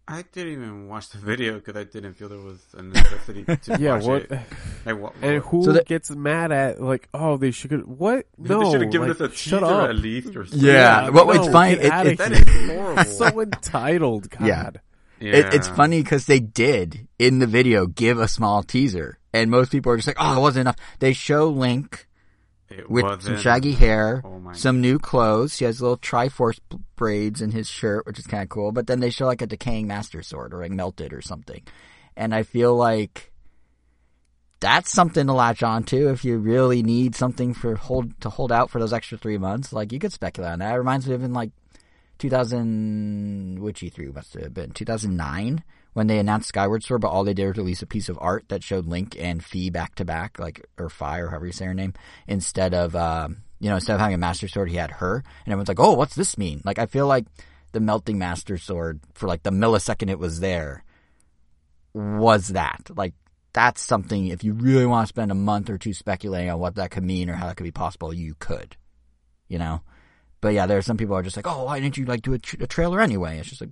[0.07, 3.77] I didn't even watch the video because I didn't feel there was a necessity to
[3.79, 4.21] Yeah, watch what?
[4.23, 4.39] it.
[4.85, 8.27] Like, what, And who So that- gets mad at like, oh, they should what?
[8.37, 9.89] No, they should have given like, us a shut teaser up.
[9.89, 10.59] at least, or something.
[10.67, 11.77] Yeah, well, it's fine.
[11.77, 13.03] get It- outta it- that horrible.
[13.05, 14.29] so entitled.
[14.29, 14.45] God.
[14.45, 14.69] Yeah.
[15.19, 15.35] Yeah.
[15.35, 19.71] It, it's funny because they did in the video give a small teaser, and most
[19.71, 22.07] people are just like, "Oh, it wasn't enough." They show Link
[22.69, 25.57] It with some wasn't- shaggy hair, Oh some new clothes.
[25.57, 26.59] He has little Triforce
[26.95, 28.71] braids in his shirt, which is kind of cool.
[28.71, 31.61] But then they show like a decaying Master Sword or like melted or something,
[32.17, 33.31] and I feel like
[34.61, 38.51] that's something to latch on to if you really need something for hold to hold
[38.51, 39.71] out for those extra three months.
[39.73, 40.73] Like you could speculate on that.
[40.73, 41.51] It reminds me of in like
[42.17, 45.63] 2000, which E3 must have been 2009
[45.93, 48.45] when they announced Skyward Sword, but all they did was release a piece of art
[48.49, 51.65] that showed Link and Fee back to back, like or Fi or however you say
[51.65, 51.93] her name,
[52.27, 55.51] instead of um, you know instead of having a Master Sword, he had her, and
[55.51, 56.61] everyone's like, oh, what's this mean?
[56.65, 57.25] Like I feel like
[57.71, 60.83] the melting Master Sword for like the millisecond it was there
[61.93, 63.13] was that like.
[63.53, 66.75] That's something, if you really want to spend a month or two speculating on what
[66.75, 68.75] that could mean or how that could be possible, you could.
[69.47, 69.81] You know?
[70.45, 72.21] But yeah, there are some people who are just like, oh, why didn't you like
[72.21, 73.39] do a, a trailer anyway?
[73.39, 73.71] It's just like,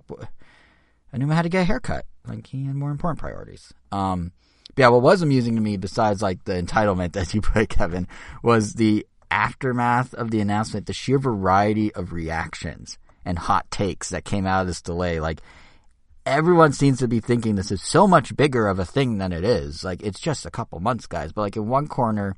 [1.12, 2.04] I knew I had to get a haircut.
[2.26, 3.72] Like he had more important priorities.
[3.92, 4.32] Um,
[4.74, 8.08] but yeah, what was amusing to me, besides like the entitlement that you put, Kevin,
[8.42, 14.24] was the aftermath of the announcement, the sheer variety of reactions and hot takes that
[14.24, 15.20] came out of this delay.
[15.20, 15.42] Like
[16.26, 19.44] everyone seems to be thinking this is so much bigger of a thing than it
[19.44, 19.84] is.
[19.84, 21.32] Like it's just a couple months, guys.
[21.32, 22.34] But like in one corner,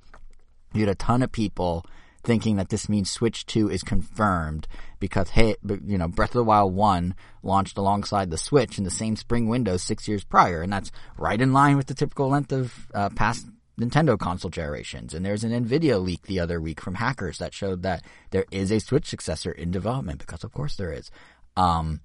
[0.74, 1.86] you had a ton of people
[2.26, 4.66] thinking that this means Switch 2 is confirmed
[4.98, 5.54] because, hey,
[5.86, 7.14] you know, Breath of the Wild 1
[7.44, 11.40] launched alongside the Switch in the same spring window six years prior, and that's right
[11.40, 13.46] in line with the typical length of uh, past
[13.80, 15.14] Nintendo console generations.
[15.14, 18.72] And there's an Nvidia leak the other week from hackers that showed that there is
[18.72, 21.10] a Switch successor in development because of course there is.
[21.56, 22.00] Um,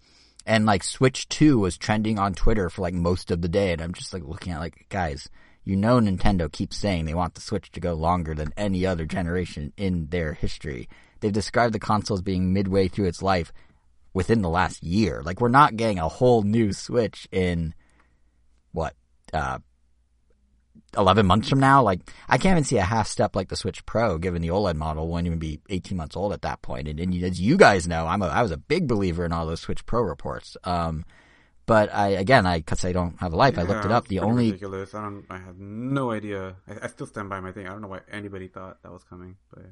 [0.45, 3.73] and like Switch 2 was trending on Twitter for like most of the day.
[3.73, 5.29] And I'm just like looking at like, guys,
[5.63, 9.05] you know, Nintendo keeps saying they want the Switch to go longer than any other
[9.05, 10.89] generation in their history.
[11.19, 13.53] They've described the console as being midway through its life
[14.13, 15.21] within the last year.
[15.23, 17.75] Like we're not getting a whole new Switch in
[18.71, 18.95] what,
[19.33, 19.59] uh,
[20.97, 21.81] 11 months from now.
[21.83, 24.75] Like, I can't even see a half step like the Switch Pro, given the OLED
[24.75, 26.87] model won't even be 18 months old at that point.
[26.87, 29.45] And, and as you guys know, I'm a, I was a big believer in all
[29.45, 30.57] those Switch Pro reports.
[30.63, 31.05] Um,
[31.71, 34.09] but I, again, I, cause I don't have a life, I looked it up.
[34.09, 34.93] The only, ridiculous.
[34.93, 35.25] I don't.
[35.29, 36.57] I had no idea.
[36.67, 37.65] I, I still stand by my thing.
[37.65, 39.67] I don't know why anybody thought that was coming, but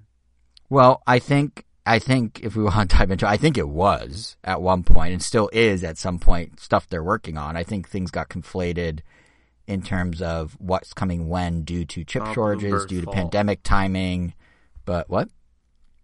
[0.69, 4.37] well, I think, I think if we want to dive into, I think it was
[4.45, 7.57] at one point and still is at some point stuff they're working on.
[7.57, 9.01] I think things got conflated
[9.67, 14.35] in terms of what's coming when due to chip Oh, shortages, due to pandemic timing.
[14.85, 15.27] But what?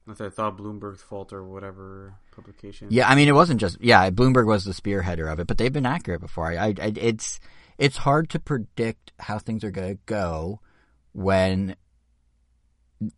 [0.07, 2.89] I thought Bloomberg's fault or whatever publication.
[2.91, 4.09] Yeah, I mean, it wasn't just yeah.
[4.11, 6.47] Bloomberg was the spearheader of it, but they've been accurate before.
[6.47, 7.39] I, I, I it's
[7.77, 10.61] it's hard to predict how things are going to go
[11.13, 11.75] when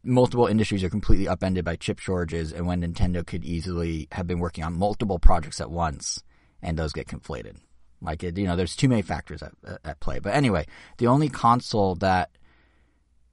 [0.03, 4.39] multiple industries are completely upended by chip shortages, and when Nintendo could easily have been
[4.39, 6.23] working on multiple projects at once,
[6.61, 7.57] and those get conflated.
[8.01, 10.19] Like it, you know, there's too many factors at, at play.
[10.19, 10.67] But anyway,
[10.99, 12.29] the only console that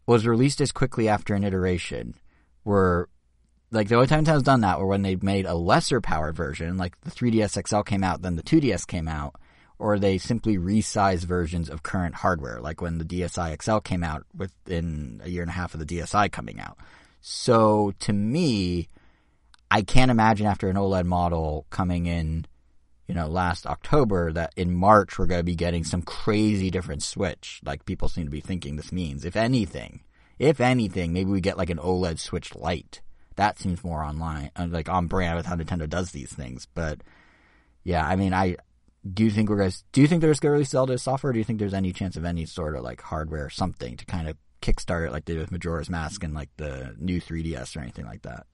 [0.07, 2.15] was released as quickly after an iteration
[2.65, 3.09] were
[3.75, 6.77] like the only time Nintendo's done that were when they made a lesser powered version,
[6.77, 9.35] like the 3DS XL came out, then the 2DS came out,
[9.79, 14.25] or they simply resized versions of current hardware, like when the DSi XL came out
[14.35, 16.79] within a year and a half of the DSi coming out.
[17.21, 18.89] So to me,
[19.71, 22.47] I can't imagine after an OLED model coming in,
[23.09, 27.03] you know, last October that in March we're going to be getting some crazy different
[27.03, 27.61] Switch.
[27.65, 29.25] Like people seem to be thinking this means.
[29.25, 30.01] If anything,
[30.39, 33.01] if anything, maybe we get like an OLED Switch Lite.
[33.37, 36.67] That seems more online, uh, like on brand with how Nintendo does these things.
[36.75, 37.01] But
[37.83, 38.57] yeah, I mean, I
[39.13, 39.85] do you think we're guys.
[39.93, 41.31] Do you think there's going to release Zelda software?
[41.31, 43.97] Or do you think there's any chance of any sort of like hardware or something
[43.97, 47.21] to kind of kickstart it, like they did with Majora's Mask and like the new
[47.21, 48.47] 3DS or anything like that?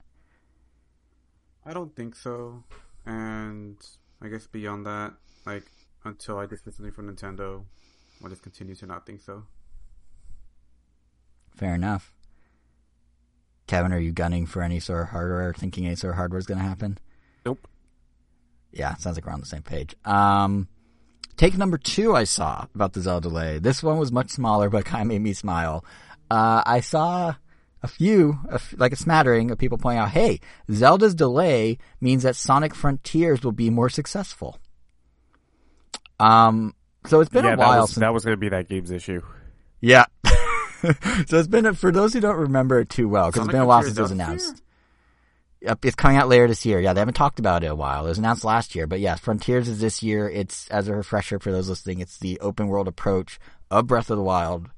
[1.65, 2.63] I don't think so.
[3.05, 3.77] And
[4.21, 5.13] I guess beyond that,
[5.45, 5.65] like
[6.03, 7.63] until I just something from Nintendo,
[8.21, 9.43] I'll just continue to not think so.
[11.55, 12.13] Fair enough.
[13.71, 16.45] Kevin, are you gunning for any sort of hardware, thinking any sort of hardware is
[16.45, 16.97] going to happen?
[17.45, 17.65] Nope.
[18.73, 19.95] Yeah, sounds like we're on the same page.
[20.03, 20.67] Um,
[21.37, 23.59] take number two I saw about the Zelda delay.
[23.59, 25.85] This one was much smaller, but kind of made me smile.
[26.29, 27.35] Uh, I saw
[27.81, 32.23] a few, a f- like a smattering of people pointing out, hey, Zelda's delay means
[32.23, 34.59] that Sonic Frontiers will be more successful.
[36.19, 38.49] Um, so it's been yeah, a while that was, since that was going to be
[38.49, 39.21] that game's issue.
[39.79, 40.07] yeah.
[41.27, 43.65] so it's been for those who don't remember it too well because it's been a
[43.65, 44.61] while since it was announced.
[45.61, 46.79] It's coming out later this year.
[46.79, 48.05] Yeah, they haven't talked about it in a while.
[48.05, 50.27] It was announced last year, but yeah, Frontiers is this year.
[50.27, 51.99] It's as a refresher for those listening.
[51.99, 54.69] It's the open world approach of Breath of the Wild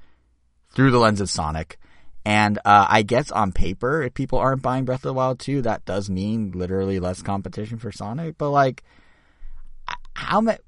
[0.72, 1.78] through the lens of Sonic.
[2.26, 5.62] And uh, I guess on paper, if people aren't buying Breath of the Wild 2,
[5.62, 8.38] that does mean literally less competition for Sonic.
[8.38, 8.84] But like,
[10.16, 10.60] how many?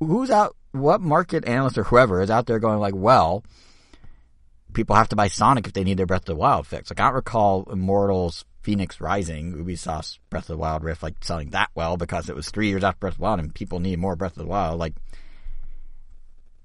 [0.00, 0.56] Who's out?
[0.72, 3.44] What market analyst or whoever is out there going like, well,
[4.74, 6.90] people have to buy Sonic if they need their Breath of the Wild fix.
[6.90, 11.50] Like I don't recall Immortals Fenyx Rising, Ubisoft's Breath of the Wild riff, like selling
[11.50, 13.98] that well because it was three years after Breath of the Wild and people need
[13.98, 14.78] more Breath of the Wild.
[14.78, 14.94] Like,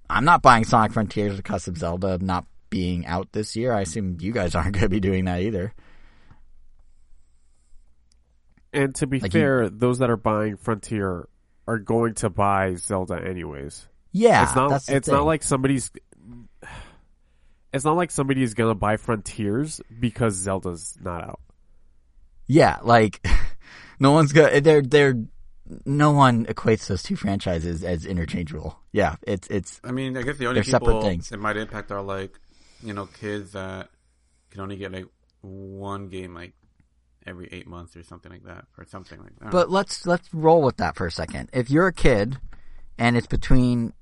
[0.09, 3.73] I'm not buying Sonic Frontiers because of Zelda not being out this year.
[3.73, 5.73] I assume you guys aren't going to be doing that either.
[8.71, 11.27] And to be Like you- fair, those that are buying Frontier
[11.67, 13.87] are going to buy Zelda anyways.
[14.11, 14.71] Yeah, it's not.
[14.89, 15.13] It's thing.
[15.15, 15.91] not like somebody's.
[17.73, 21.39] It's not like somebody is gonna buy Frontiers because Zelda's not out.
[22.47, 23.25] Yeah, like
[23.99, 24.59] no one's go.
[24.59, 25.15] They're they're
[25.85, 28.79] no one equates those two franchises as interchangeable.
[28.91, 31.31] Yeah, it's it's I mean, I guess the only They're separate people things.
[31.31, 32.39] it might impact are like,
[32.83, 33.89] you know, kids that
[34.49, 35.05] can only get like
[35.41, 36.53] one game like
[37.27, 39.51] every eight months or something like that, or something like that.
[39.51, 41.49] But let's let's roll with that for a second.
[41.53, 42.39] If you're a kid
[42.97, 43.93] and it's between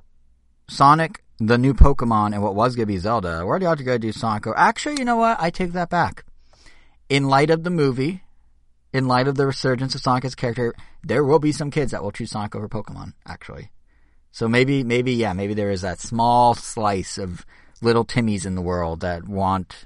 [0.69, 3.83] Sonic, the new Pokemon, and what was gonna be Zelda, where do you have to
[3.83, 4.45] go do Sonic?
[4.55, 5.37] Actually, you know what?
[5.39, 6.25] I take that back.
[7.09, 8.23] In light of the movie,
[8.91, 12.03] in light of the resurgence of Sonic as character, there will be some kids that
[12.03, 13.13] will choose Sonic over Pokemon.
[13.25, 13.71] Actually,
[14.31, 17.45] so maybe maybe yeah, maybe there is that small slice of
[17.81, 19.85] little Timmies in the world that want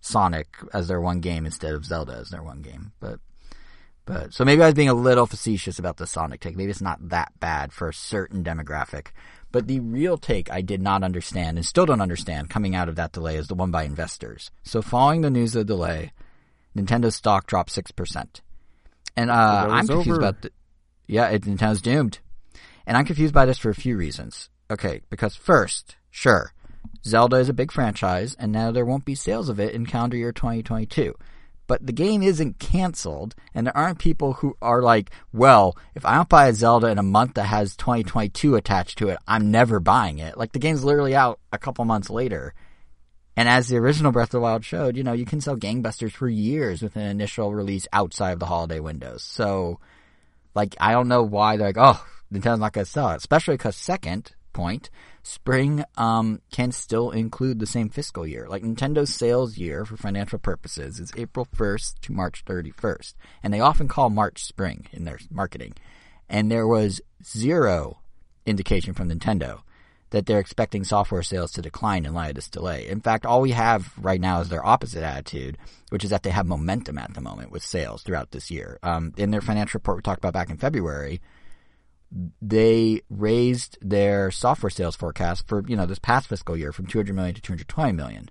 [0.00, 2.92] Sonic as their one game instead of Zelda as their one game.
[3.00, 3.20] But
[4.04, 6.56] but so maybe I was being a little facetious about the Sonic take.
[6.56, 9.08] Maybe it's not that bad for a certain demographic.
[9.50, 12.96] But the real take I did not understand and still don't understand coming out of
[12.96, 14.50] that delay is the one by investors.
[14.62, 16.12] So following the news of the delay,
[16.76, 18.40] Nintendo's stock dropped 6%.
[19.16, 20.18] And uh, I'm confused over.
[20.18, 20.52] about the,
[21.06, 22.18] yeah, it, Nintendo's doomed.
[22.86, 24.48] And I'm confused by this for a few reasons.
[24.70, 26.52] Okay, because first, sure,
[27.04, 30.16] Zelda is a big franchise, and now there won't be sales of it in calendar
[30.16, 31.14] year 2022.
[31.68, 36.16] But the game isn't canceled, and there aren't people who are like, well, if I
[36.16, 39.78] don't buy a Zelda in a month that has 2022 attached to it, I'm never
[39.78, 40.38] buying it.
[40.38, 42.54] Like, the game's literally out a couple months later.
[43.36, 46.12] And as the original Breath of the Wild showed, you know, you can sell gangbusters
[46.12, 49.22] for years with an initial release outside of the holiday windows.
[49.22, 49.78] So,
[50.54, 53.16] like, I don't know why they're like, oh, Nintendo's not going to sell it.
[53.16, 54.88] Especially because, second point,
[55.28, 58.46] spring um, can still include the same fiscal year.
[58.48, 63.14] Like, Nintendo's sales year for financial purposes is April 1st to March 31st.
[63.42, 65.74] And they often call March spring in their marketing.
[66.28, 67.98] And there was zero
[68.46, 69.60] indication from Nintendo
[70.10, 72.88] that they're expecting software sales to decline in light of this delay.
[72.88, 75.58] In fact, all we have right now is their opposite attitude,
[75.90, 78.78] which is that they have momentum at the moment with sales throughout this year.
[78.82, 81.20] Um, in their financial report we talked about back in February,
[82.10, 87.14] they raised their software sales forecast for you know this past fiscal year from 200
[87.14, 88.30] million to 220 million.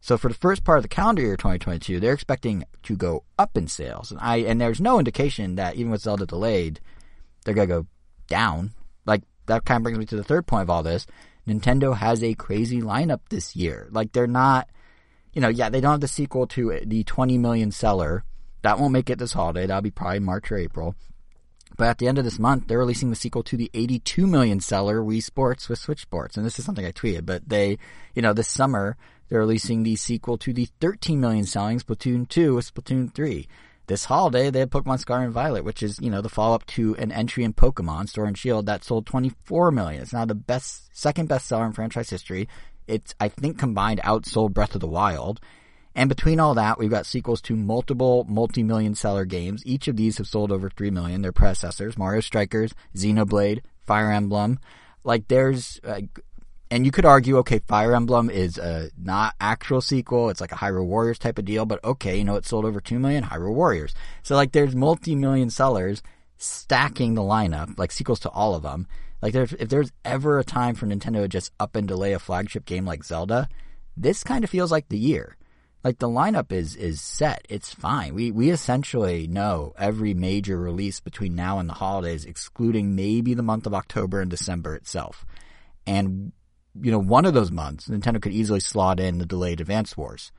[0.00, 3.56] So for the first part of the calendar year 2022, they're expecting to go up
[3.56, 6.80] in sales, and I and there's no indication that even with Zelda delayed,
[7.44, 7.86] they're gonna go
[8.26, 8.72] down.
[9.06, 11.06] Like that kind of brings me to the third point of all this.
[11.46, 13.88] Nintendo has a crazy lineup this year.
[13.90, 14.68] Like they're not,
[15.32, 18.24] you know, yeah, they don't have the sequel to the 20 million seller.
[18.62, 19.66] That won't make it this holiday.
[19.66, 20.94] That'll be probably March or April.
[21.76, 24.60] But at the end of this month, they're releasing the sequel to the 82 million
[24.60, 26.36] seller Wii Sports with Switch Sports.
[26.36, 27.78] And this is something I tweeted, but they,
[28.14, 28.96] you know, this summer,
[29.28, 33.48] they're releasing the sequel to the 13 million selling Splatoon 2 with Splatoon 3.
[33.86, 36.64] This holiday, they had Pokemon Scarlet and Violet, which is, you know, the follow up
[36.68, 40.00] to an entry in Pokemon Sword and Shield that sold 24 million.
[40.00, 42.48] It's now the best, second best seller in franchise history.
[42.86, 45.40] It's, I think, combined outsold Breath of the Wild.
[45.94, 49.62] And between all that, we've got sequels to multiple multi-million seller games.
[49.64, 51.22] Each of these have sold over 3 million.
[51.22, 54.58] Their predecessors, Mario Strikers, Xenoblade, Fire Emblem.
[55.04, 56.00] Like there's, uh,
[56.70, 60.30] and you could argue, okay, Fire Emblem is a not actual sequel.
[60.30, 62.80] It's like a Hyrule Warriors type of deal, but okay, you know, it sold over
[62.80, 63.94] 2 million Hyrule Warriors.
[64.24, 66.02] So like there's multi-million sellers
[66.38, 68.88] stacking the lineup, like sequels to all of them.
[69.22, 72.18] Like there's, if there's ever a time for Nintendo to just up and delay a
[72.18, 73.48] flagship game like Zelda,
[73.96, 75.36] this kind of feels like the year
[75.84, 77.46] like the lineup is is set.
[77.50, 78.14] It's fine.
[78.14, 83.42] We we essentially know every major release between now and the holidays, excluding maybe the
[83.42, 85.26] month of October and December itself.
[85.86, 86.32] And
[86.80, 90.32] you know, one of those months, Nintendo could easily slot in the delayed Advance Wars.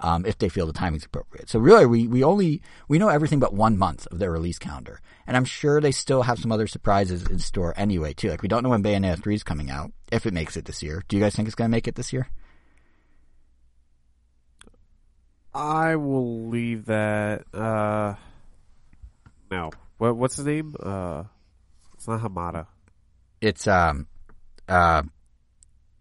[0.00, 1.50] Um, if they feel the timing's appropriate.
[1.50, 5.00] So really, we, we only, we know everything but one month of their release calendar.
[5.26, 8.30] And I'm sure they still have some other surprises in store anyway, too.
[8.30, 10.84] Like we don't know when Bayonetta 3 is coming out, if it makes it this
[10.84, 11.02] year.
[11.08, 12.28] Do you guys think it's going to make it this year?
[15.58, 17.42] I will leave that.
[17.52, 18.14] Uh,
[19.50, 19.70] no.
[19.98, 20.76] What, what's his name?
[20.78, 21.24] Uh,
[21.94, 22.66] it's not Hamada.
[23.40, 24.06] It's um,
[24.68, 25.02] uh,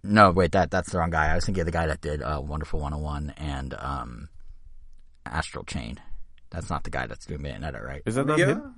[0.03, 1.31] no, wait, that that's the wrong guy.
[1.31, 4.29] I was thinking of the guy that did uh, Wonderful 101 and um,
[5.25, 5.99] Astral Chain.
[6.51, 8.03] That's not the guy that's doing Bayonetta, right?
[8.05, 8.45] Is that not yeah.
[8.45, 8.75] him?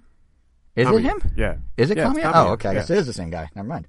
[0.78, 1.00] Is Kamiya.
[1.00, 1.32] it him?
[1.36, 1.56] Yeah.
[1.76, 2.24] Is it Yeah, Kamiya?
[2.24, 2.70] Kamiya, Oh, okay.
[2.70, 2.80] I yeah.
[2.80, 3.50] guess it is the same guy.
[3.54, 3.88] Never mind.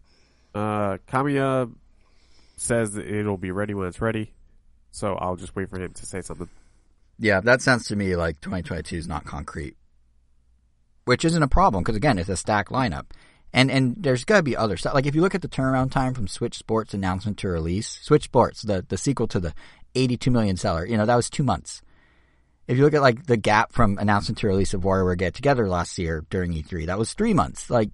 [0.55, 1.73] Uh, Kamiya
[2.57, 4.33] says that it'll be ready when it's ready.
[4.91, 6.49] So I'll just wait for him to say something.
[7.21, 9.77] Yeah, that sounds to me like 2022 is not concrete,
[11.05, 13.07] which isn't a problem because again, it's a stacked lineup,
[13.53, 14.95] and and there's got to be other stuff.
[14.95, 18.25] Like if you look at the turnaround time from Switch Sports announcement to release, Switch
[18.25, 19.53] Sports, the the sequel to the
[19.95, 21.83] 82 million seller, you know that was two months.
[22.67, 25.69] If you look at like the gap from announcement to release of WarioWare Get Together
[25.69, 27.69] last year during E3, that was three months.
[27.69, 27.91] Like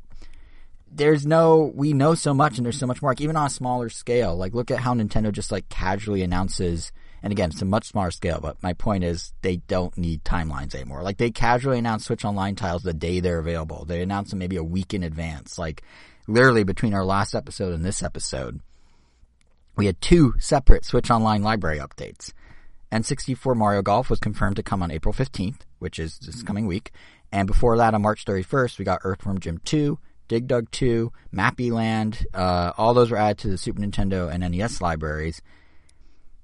[0.89, 3.51] there's no we know so much and there's so much more like even on a
[3.51, 6.93] smaller scale like look at how nintendo just like casually announces
[7.27, 10.77] and again it's a much smaller scale but my point is they don't need timelines
[10.77, 14.39] anymore like they casually announce switch online titles the day they're available they announce them
[14.39, 15.83] maybe a week in advance like
[16.29, 18.61] literally between our last episode and this episode
[19.74, 22.33] we had two separate switch online library updates
[22.93, 26.93] N64 Mario Golf was confirmed to come on April 15th, which is this coming week.
[27.33, 29.99] And before that, on March 31st, we got Earthworm Jim 2,
[30.29, 32.24] Dig Dug 2, Mappy Land.
[32.33, 35.43] Uh, all those were added to the Super Nintendo and NES libraries.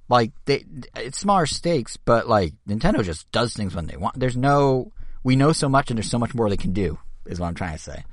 [0.09, 0.65] Like, they,
[0.97, 4.19] it's smaller stakes, but like, Nintendo just does things when they want.
[4.19, 4.93] There's no,
[5.23, 7.55] we know so much and there's so much more they can do, is what I'm
[7.55, 8.05] trying to say.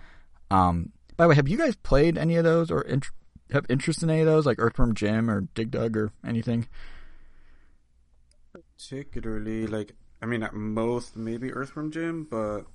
[0.52, 3.10] Um, by the way, have you guys played any of those or int-
[3.52, 6.68] have interest in any of those, like Earthworm Jim or Dig Dug or anything?
[8.54, 12.66] Particularly, like, I mean, at most, maybe Earthworm Jim, but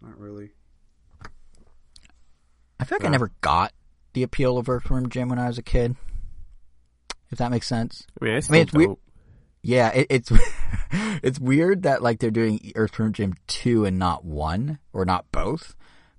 [0.00, 0.50] not really.
[2.80, 3.72] I feel like I never got
[4.12, 5.96] the appeal of Earthworm Jim when I was a kid.
[7.32, 8.06] If that makes sense.
[8.20, 8.96] I mean, I, mean, it's weird.
[9.62, 10.32] Yeah, it, it's
[11.22, 15.74] it's weird that like they're doing Earthworm Jim two and not one or not both.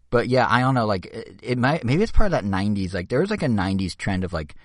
[0.09, 0.85] But yeah, I don't know.
[0.85, 2.93] Like it, it might maybe it's part of that '90s.
[2.93, 4.55] Like there was like a '90s trend of like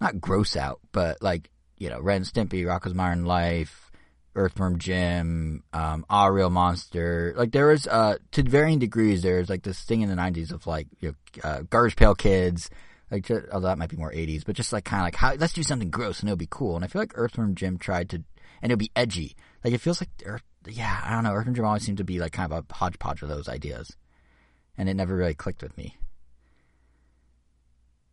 [0.00, 3.92] not gross out, but like you know Ren and Stimpy, Rocko's Modern Life,
[4.34, 7.34] Earthworm Jim, um, Ah Real Monster.
[7.36, 9.22] Like there was uh to varying degrees.
[9.22, 12.68] There's like this thing in the '90s of like you know uh, Garbage Pail Kids.
[13.14, 15.34] Like, ju- although that might be more '80s, but just like kind of like how
[15.34, 16.74] let's do something gross and it'll be cool.
[16.74, 18.16] And I feel like Earthworm Jim tried to,
[18.60, 19.36] and it'll be edgy.
[19.62, 21.30] Like it feels like Earth, yeah, I don't know.
[21.30, 23.96] Earthworm Jim always seemed to be like kind of a hodgepodge of those ideas,
[24.76, 25.96] and it never really clicked with me.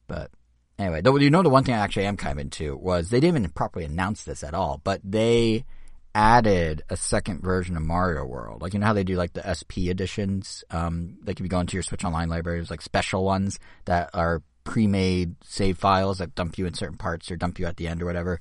[0.06, 0.30] But
[0.78, 3.20] anyway, though you know the one thing I actually am kind of into was they
[3.20, 5.66] didn't even properly announce this at all, but they
[6.14, 8.62] added a second version of Mario World.
[8.62, 10.64] Like you know how they do like the SP editions.
[10.70, 14.12] Um, like if you go into your Switch Online library, there's like special ones that
[14.14, 17.89] are pre-made save files that dump you in certain parts or dump you at the
[17.89, 18.39] end or whatever.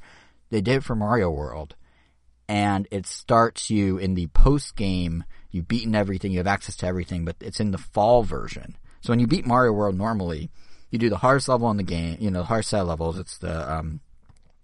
[0.51, 1.74] They did it for Mario World,
[2.49, 5.24] and it starts you in the post game.
[5.51, 8.76] You've beaten everything, you have access to everything, but it's in the fall version.
[9.01, 10.53] So when you beat Mario World normally,
[10.91, 12.16] you do the hardest level in the game.
[12.20, 13.18] You know, the hardest set of levels.
[13.18, 13.99] It's the um,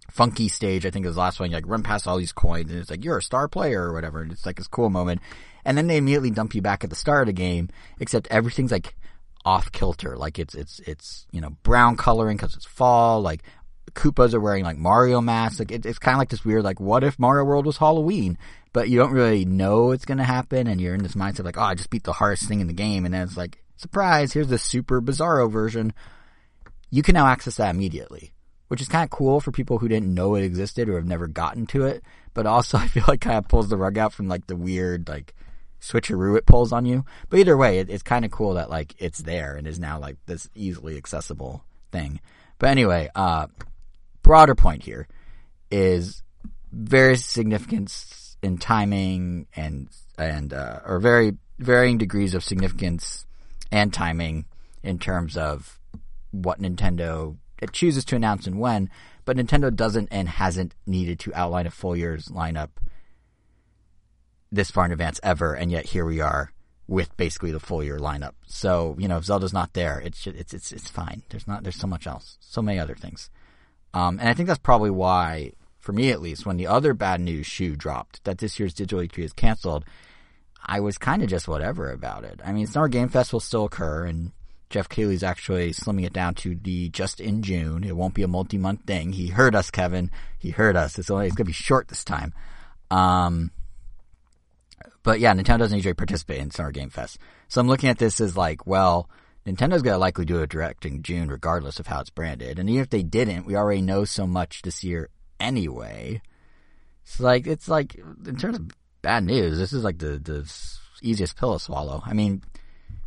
[0.09, 0.85] funky stage.
[0.85, 1.49] I think is the last one.
[1.49, 3.93] You like run past all these coins, and it's like you're a star player or
[3.93, 4.21] whatever.
[4.21, 5.19] And it's like this cool moment.
[5.65, 7.67] And then they immediately dump you back at the start of the game,
[7.99, 8.95] except everything's like
[9.47, 10.17] off kilter.
[10.17, 13.21] Like it's it's it's you know brown coloring because it's fall.
[13.21, 13.43] Like
[13.93, 15.59] Koopas are wearing like Mario masks.
[15.59, 18.37] Like it, it's kind of like this weird like what if Mario World was Halloween?
[18.73, 21.57] But you don't really know it's going to happen, and you're in this mindset like
[21.57, 24.33] oh I just beat the hardest thing in the game, and then it's like surprise
[24.33, 25.93] here's the super bizarro version.
[26.89, 28.33] You can now access that immediately,
[28.67, 31.27] which is kind of cool for people who didn't know it existed or have never
[31.27, 32.03] gotten to it.
[32.33, 35.07] But also I feel like kind of pulls the rug out from like the weird
[35.07, 35.33] like
[35.81, 37.05] switcheroo it pulls on you.
[37.29, 39.99] But either way, it, it's kind of cool that like it's there and is now
[39.99, 42.19] like this easily accessible thing.
[42.59, 43.47] But anyway, uh,
[44.21, 45.07] broader point here
[45.69, 46.23] is
[46.71, 53.25] very significance in timing and and uh, or very varying degrees of significance
[53.71, 54.45] and timing
[54.83, 55.79] in terms of
[56.31, 57.35] what Nintendo
[57.71, 58.89] chooses to announce and when,
[59.25, 62.69] but Nintendo doesn't and hasn't needed to outline a full year's lineup
[64.51, 66.51] this far in advance ever, and yet here we are
[66.87, 68.33] with basically the full year lineup.
[68.47, 71.23] So you know, if Zelda's not there, it's it's it's it's fine.
[71.29, 73.29] There's not there's so much else, so many other things,
[73.93, 77.21] um, and I think that's probably why, for me at least, when the other bad
[77.21, 79.85] news shoe dropped that this year's Digital E3 is canceled,
[80.65, 82.41] I was kind of just whatever about it.
[82.43, 84.31] I mean, Summer Game Fest will still occur, and
[84.69, 87.83] Jeff Keighley's actually slimming it down to the just in June.
[87.83, 89.13] It won't be a multi-month thing.
[89.13, 90.11] He heard us, Kevin.
[90.39, 90.99] He heard us.
[90.99, 92.33] It's only it's gonna be short this time.
[92.91, 93.51] Um,
[95.07, 97.17] but yeah, Nintendo doesn't usually participate in Summer Game Fest.
[97.47, 99.09] So I'm looking at this as like, well,
[99.45, 102.59] Nintendo's gonna likely do a direct in June regardless of how it's branded.
[102.59, 105.07] And even if they didn't, we already know so much this year
[105.39, 106.21] anyway.
[107.05, 108.69] It's like it's like in terms of
[109.01, 110.53] bad news, this is like the the
[111.01, 112.03] easiest pill to swallow.
[112.05, 112.43] I mean,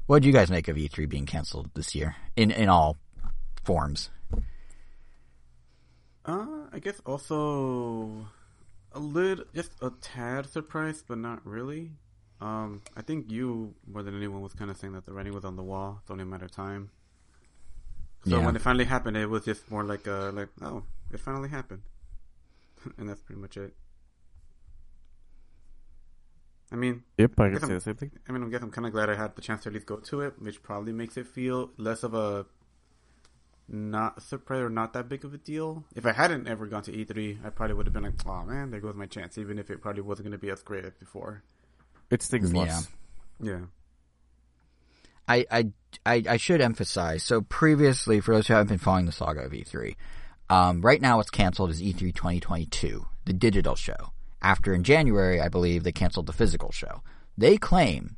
[0.07, 2.97] what do you guys make of E3 being canceled this year in in all
[3.63, 4.09] forms?
[6.25, 8.27] Uh, I guess also
[8.93, 11.93] a little, just a tad surprised, but not really.
[12.41, 15.45] Um, I think you more than anyone was kind of saying that the writing was
[15.45, 15.99] on the wall.
[16.03, 16.91] It's only a matter of time.
[18.25, 18.45] So Yeah.
[18.45, 21.83] when it finally happened, it was just more like a like, oh, it finally happened,
[22.99, 23.75] and that's pretty much it.
[26.73, 28.13] I mean, Yep, I I can guess say the same thing.
[28.29, 29.87] I mean, I guess I'm kind of glad I had the chance to at least
[29.87, 32.47] go to it, which probably makes it feel less of a
[33.73, 35.85] not surprise or not that big of a deal.
[35.95, 38.71] If I hadn't ever gone to E3, I probably would have been like, "Oh man,
[38.71, 40.93] there goes my chance," even if it probably wasn't going to be as great as
[40.95, 41.43] before.
[42.11, 42.59] It stings Yeah.
[42.61, 42.89] less.
[43.41, 43.61] Yeah.
[45.29, 45.69] I, I,
[46.05, 47.23] I, I should emphasize.
[47.23, 49.95] So previously, for those who haven't been following the saga of E3,
[50.49, 54.13] um, right now what's canceled is E E3 2022, the digital show.
[54.43, 57.03] After in January, I believe they canceled the physical show.
[57.39, 58.17] They claim,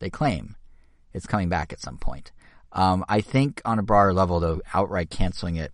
[0.00, 0.56] they claim,
[1.12, 2.32] it's coming back at some point.
[2.72, 5.72] Um, I think on a broader level, though, outright canceling it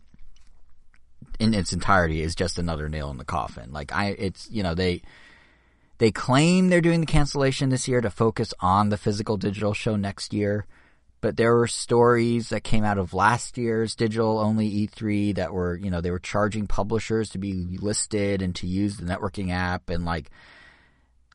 [1.38, 3.72] in its entirety is just another nail in the coffin.
[3.72, 5.02] Like I, it's you know they
[5.98, 9.96] they claim they're doing the cancellation this year to focus on the physical digital show
[9.96, 10.66] next year.
[11.22, 15.74] But there were stories that came out of last year's digital only E3 that were,
[15.74, 19.88] you know, they were charging publishers to be listed and to use the networking app
[19.88, 20.30] and like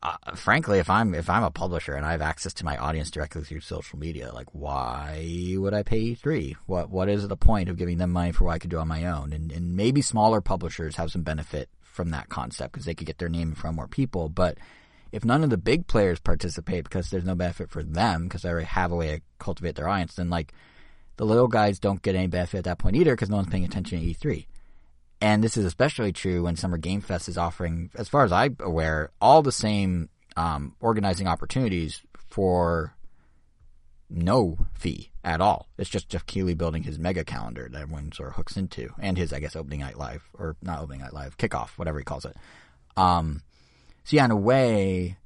[0.04, 3.12] uh, frankly, if I'm if I'm a publisher and I have access to my audience
[3.12, 6.56] directly through social media, like why would I pay E3?
[6.66, 8.88] What what is the point of giving them money for what I could do on
[8.88, 9.32] my own?
[9.32, 13.20] And and maybe smaller publishers have some benefit from that concept because they could get
[13.20, 14.28] their name in front of more people.
[14.30, 14.58] But
[15.12, 18.50] if none of the big players participate because there's no benefit for them because they
[18.50, 20.54] already have a way to cultivate their audience, then like
[21.18, 23.66] the little guys don't get any benefit at that point either because no one's paying
[23.66, 24.48] attention to E3.
[25.22, 28.58] And this is especially true when Summer Game Fest is offering, as far as I'm
[28.60, 32.96] aware, all the same um, organizing opportunities for
[34.10, 35.68] no fee at all.
[35.78, 39.18] It's just Jeff Keighley building his mega calendar that everyone sort of hooks into, and
[39.18, 42.26] his, I guess, opening night live or not opening night live kickoff, whatever he calls
[42.26, 42.36] it.
[42.98, 43.44] Um,
[44.04, 45.18] so yeah, in a way,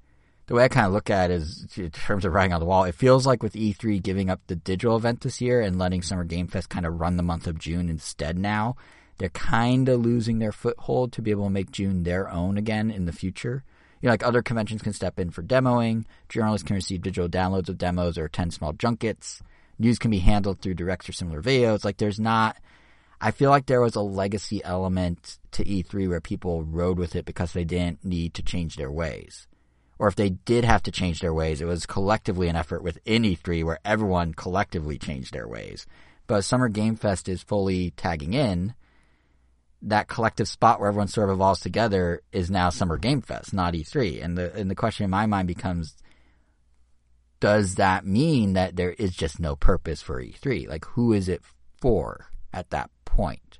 [0.47, 2.65] the way I kind of look at it is in terms of writing on the
[2.65, 6.01] wall, it feels like with E3 giving up the digital event this year and letting
[6.01, 8.75] Summer Game Fest kind of run the month of June instead now,
[9.17, 12.91] they're kind of losing their foothold to be able to make June their own again
[12.91, 13.63] in the future.
[14.01, 17.69] You know, like other conventions can step in for demoing, journalists can receive digital downloads
[17.69, 19.41] of demos or attend small junkets,
[19.79, 21.85] news can be handled through directs or similar videos.
[21.85, 22.57] Like there's not,
[23.21, 27.25] I feel like there was a legacy element to E3 where people rode with it
[27.25, 29.47] because they didn't need to change their ways.
[29.97, 33.23] Or if they did have to change their ways, it was collectively an effort within
[33.23, 35.85] E3 where everyone collectively changed their ways.
[36.27, 38.73] But Summer Game Fest is fully tagging in
[39.85, 43.73] that collective spot where everyone sort of evolves together is now Summer Game Fest, not
[43.75, 44.23] E3.
[44.23, 45.95] And the and the question in my mind becomes
[47.39, 50.67] does that mean that there is just no purpose for E3?
[50.67, 51.41] Like who is it
[51.79, 53.59] for at that point?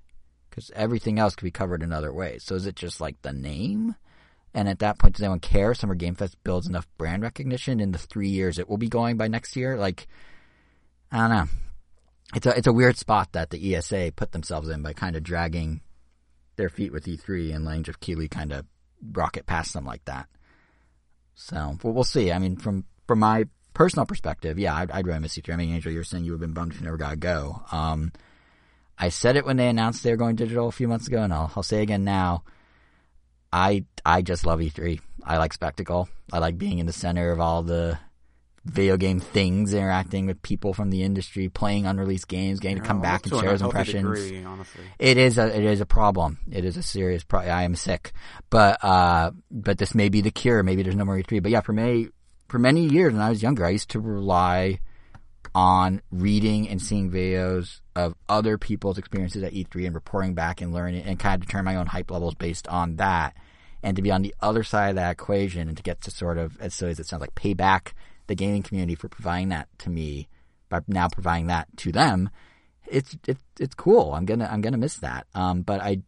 [0.49, 2.43] Cuz everything else could be covered in other ways.
[2.43, 3.95] So is it just like the name?
[4.53, 7.91] And at that point does anyone care Summer Game Fest builds enough brand recognition in
[7.91, 9.77] the 3 years it will be going by next year?
[9.77, 10.07] Like
[11.11, 11.47] I don't know.
[12.33, 15.21] It's a it's a weird spot that the ESA put themselves in by kind of
[15.21, 15.81] dragging
[16.55, 18.65] their feet with E3 and letting Jeff Keighley kind of
[19.11, 20.27] rocket past them like that.
[21.35, 22.31] So well, we'll see.
[22.31, 25.53] I mean, from from my personal perspective, yeah, I'd, I'd really miss E3.
[25.53, 27.17] I mean, Angel, you're saying you would have been bummed if you never got to
[27.17, 27.61] go.
[27.71, 28.11] Um,
[28.97, 31.33] I said it when they announced they were going digital a few months ago, and
[31.33, 32.43] I'll, I'll say again now.
[33.51, 34.99] I I just love E3.
[35.23, 36.09] I like spectacle.
[36.31, 37.97] I like being in the center of all the
[38.65, 42.87] video game things, interacting with people from the industry, playing unreleased games, getting Yeah, to
[42.87, 44.19] come back and share his impressions.
[44.19, 44.45] degree.
[44.99, 46.39] It is a it is a problem.
[46.51, 47.51] It is a serious problem.
[47.55, 48.11] I am sick,
[48.49, 50.63] but uh, but this may be the cure.
[50.63, 51.41] Maybe there's no more E3.
[51.43, 52.09] But yeah, for me,
[52.49, 54.79] for many years when I was younger, I used to rely
[55.53, 60.73] on reading and seeing videos of other people's experiences at E3 and reporting back and
[60.73, 63.35] learning and kind of determine my own hype levels based on that.
[63.81, 66.37] And to be on the other side of that equation and to get to sort
[66.39, 67.93] of, as silly as it sounds like, pay back
[68.27, 70.27] the gaming community for providing that to me
[70.69, 72.29] by now providing that to them,
[72.87, 74.13] it's it's it's cool.
[74.13, 75.27] I'm gonna I'm gonna miss that.
[75.33, 76.01] Um, but I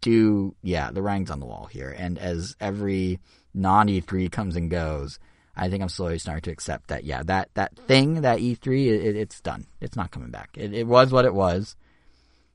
[0.00, 1.94] do, yeah, the writing's on the wall here.
[1.96, 3.20] And as every
[3.54, 5.18] non E3 comes and goes,
[5.56, 7.04] I think I'm slowly starting to accept that.
[7.04, 9.66] Yeah, that that thing, that E3, it, it's done.
[9.80, 10.50] It's not coming back.
[10.56, 11.76] It, it was what it was.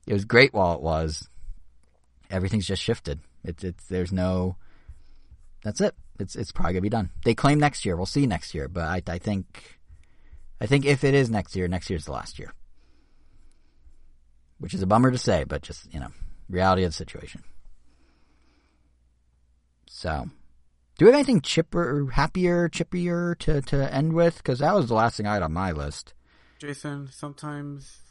[0.08, 1.28] It was great while it was.
[2.30, 3.20] Everything's just shifted.
[3.44, 4.58] It's it's there's no.
[5.66, 5.96] That's it.
[6.20, 7.10] It's it's probably gonna be done.
[7.26, 7.98] They claim next year.
[7.98, 8.68] We'll see next year.
[8.68, 9.80] But I I think,
[10.62, 12.54] I think if it is next year, next year's the last year.
[14.60, 16.10] Which is a bummer to say, but just you know,
[16.48, 17.44] reality of the situation.
[19.88, 20.30] So,
[21.00, 24.38] do we have anything chipper, happier, chippier to to end with?
[24.38, 26.14] Because that was the last thing I had on my list.
[26.60, 28.02] Jason, sometimes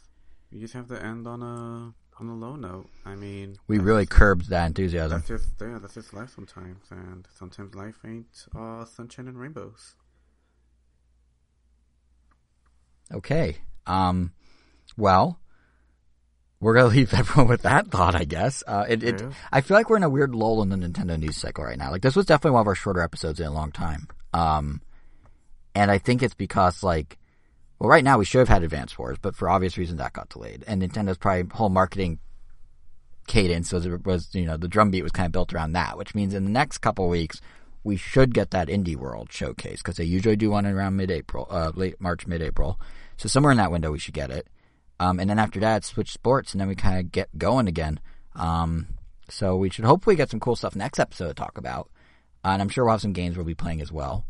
[0.51, 2.87] you just have to end on a on a low note.
[3.05, 5.19] I mean, We really curbed that enthusiasm.
[5.19, 9.95] That's just yeah, that's just life sometimes, and sometimes life ain't uh, sunshine and rainbows.
[13.13, 13.57] Okay.
[13.85, 14.31] Um,
[14.97, 15.39] well,
[16.59, 18.63] we're gonna leave everyone with that thought, I guess.
[18.65, 19.31] Uh, it, it, Yeah.
[19.51, 21.91] I feel like we're in a weird lull in the Nintendo news cycle right now.
[21.91, 24.07] Like this was definitely one of our shorter episodes in a long time.
[24.33, 24.81] Um,
[25.73, 27.17] and I think it's because like,
[27.79, 30.29] well, right now we should have had Advance Wars, but for obvious reasons that got
[30.29, 30.63] delayed.
[30.67, 32.19] And Nintendo's probably whole marketing
[33.27, 36.33] cadence was was you know the drumbeat was kind of built around that, which means
[36.33, 37.41] in the next couple weeks
[37.83, 41.71] we should get that Indie World showcase because they usually do one around mid-April, uh,
[41.75, 42.79] late March, mid-April.
[43.17, 44.47] So somewhere in that window we should get it.
[44.99, 47.99] Um, and then after that, switch sports, and then we kind of get going again.
[48.35, 48.87] Um,
[49.29, 51.89] so we should hopefully get some cool stuff next episode to talk about.
[52.43, 54.25] And I'm sure we'll have some games we'll be playing as well.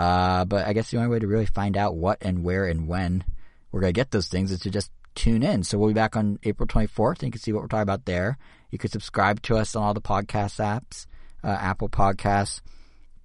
[0.00, 2.88] Uh, but I guess the only way to really find out what and where and
[2.88, 3.22] when
[3.70, 5.62] we're going to get those things is to just tune in.
[5.62, 8.06] So we'll be back on April 24th, and you can see what we're talking about
[8.06, 8.38] there.
[8.70, 11.04] You can subscribe to us on all the podcast apps,
[11.44, 12.62] uh, Apple Podcasts,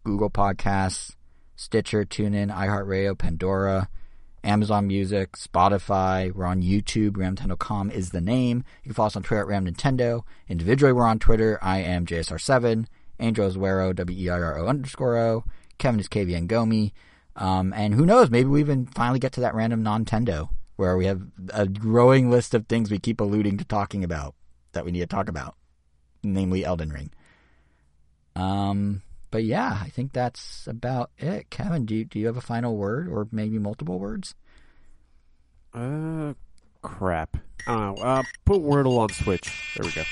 [0.03, 1.15] Google Podcasts,
[1.55, 3.87] Stitcher, TuneIn, iHeartRadio, Pandora,
[4.43, 6.33] Amazon Music, Spotify.
[6.33, 7.11] We're on YouTube.
[7.11, 8.65] RamNintendo.com is the name.
[8.83, 10.23] You can follow us on Twitter at Ram Nintendo.
[10.49, 11.57] Individually, we're on Twitter.
[11.61, 12.87] I am JSR7.
[13.17, 15.45] Angel Werro, W-E-R-R-O underscore O.
[15.77, 16.91] Kevin is KVN Gomi.
[17.35, 21.05] Um, and who knows, maybe we even finally get to that random Nintendo where we
[21.05, 21.21] have
[21.53, 24.35] a growing list of things we keep alluding to talking about
[24.73, 25.55] that we need to talk about,
[26.23, 27.11] namely Elden Ring.
[28.35, 31.49] Um, but yeah, I think that's about it.
[31.49, 34.35] Kevin, do you, do you have a final word or maybe multiple words?
[35.73, 36.33] Uh,
[36.81, 37.37] crap.
[37.67, 38.03] I don't know.
[38.03, 39.73] Uh, put Wordle on Switch.
[39.75, 40.03] There we go.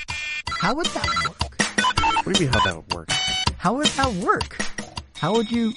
[0.59, 2.25] How would that work?
[2.25, 3.09] What do you mean how that would work?
[3.57, 4.57] How would that work?
[5.23, 5.71] How would you?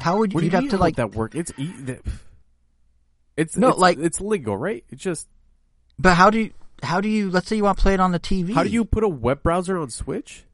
[0.00, 0.96] How would What do you'd you have to like?
[0.96, 1.34] that work?
[1.34, 1.72] It's e-
[3.34, 4.84] it's No, it's, like- it's legal, right?
[4.90, 5.28] It's just
[5.98, 6.50] But how do you?
[6.82, 7.30] How do you?
[7.30, 8.52] Let's say you want to play it on the TV.
[8.52, 10.44] how do you put a web browser on Switch?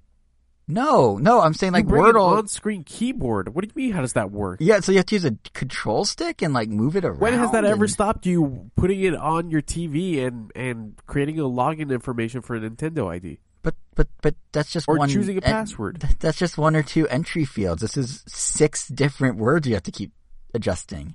[0.69, 1.41] No, no.
[1.41, 2.39] I'm saying like you Wordle.
[2.39, 3.53] on-screen keyboard.
[3.53, 3.93] What do you mean?
[3.93, 4.59] How does that work?
[4.61, 7.19] Yeah, so you have to use a control stick and like move it around.
[7.19, 11.43] When has that ever stopped you putting it on your TV and and creating a
[11.43, 15.09] login information for a Nintendo ID But but but that's just or one.
[15.09, 16.01] choosing a password?
[16.01, 17.83] th- That's just one or two entry fields.
[17.83, 20.13] This is six different words you have to keep
[20.55, 21.15] adjusting.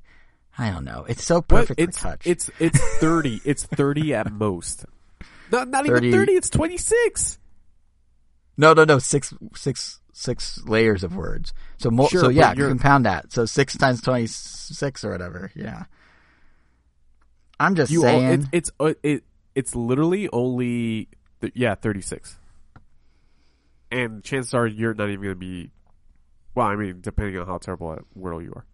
[0.58, 1.06] I don't know.
[1.08, 2.26] It's so perfect It's touch.
[2.26, 3.42] it's it's thirty.
[3.46, 4.86] it's thirty at most.
[5.52, 6.08] Not not 30.
[6.08, 6.34] even thirty.
[6.34, 7.38] It's twenty six.
[8.58, 8.98] no, no, no.
[8.98, 11.54] Six, six, six layers of words.
[11.78, 13.32] So Sure, so yeah, you're- compound that.
[13.34, 15.52] So six times twenty six or whatever.
[15.56, 15.84] Yeah.
[17.60, 18.32] I'm just You saying.
[18.32, 19.24] it's it's uh, it
[19.56, 21.10] it's literally only
[21.42, 22.38] th- yeah thirty six.
[23.92, 25.72] And chances are you're not even going to be.
[26.56, 28.66] Well, I mean, depending on how terrible at Wordle you are.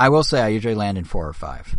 [0.00, 1.76] I will say I usually land in four or five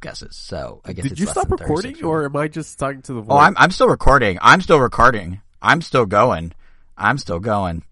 [0.00, 0.36] guesses.
[0.36, 3.28] So I guess Did you stop recording, or am I just talking to the voice?
[3.34, 4.38] Oh, I'm I'm still recording.
[4.42, 5.40] I'm still recording.
[5.62, 6.52] I'm still going.
[6.96, 7.82] I'm still going.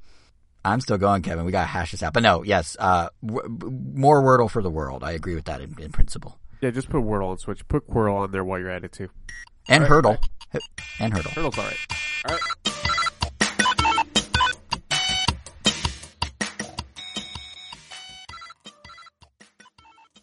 [0.65, 1.45] I'm still going, Kevin.
[1.45, 2.13] We gotta hash this out.
[2.13, 3.59] But no, yes, uh, w-
[3.95, 5.05] more Wordle for the world.
[5.05, 6.39] I agree with that in, in principle.
[6.61, 7.67] yeah, just put Wordle on Switch.
[7.69, 9.09] Put Quordle on there while you're at it too.
[9.69, 10.19] And right, Heardle
[11.01, 11.33] and Heardle.
[11.33, 11.87] Heardle, all right.
[12.29, 12.96] All right.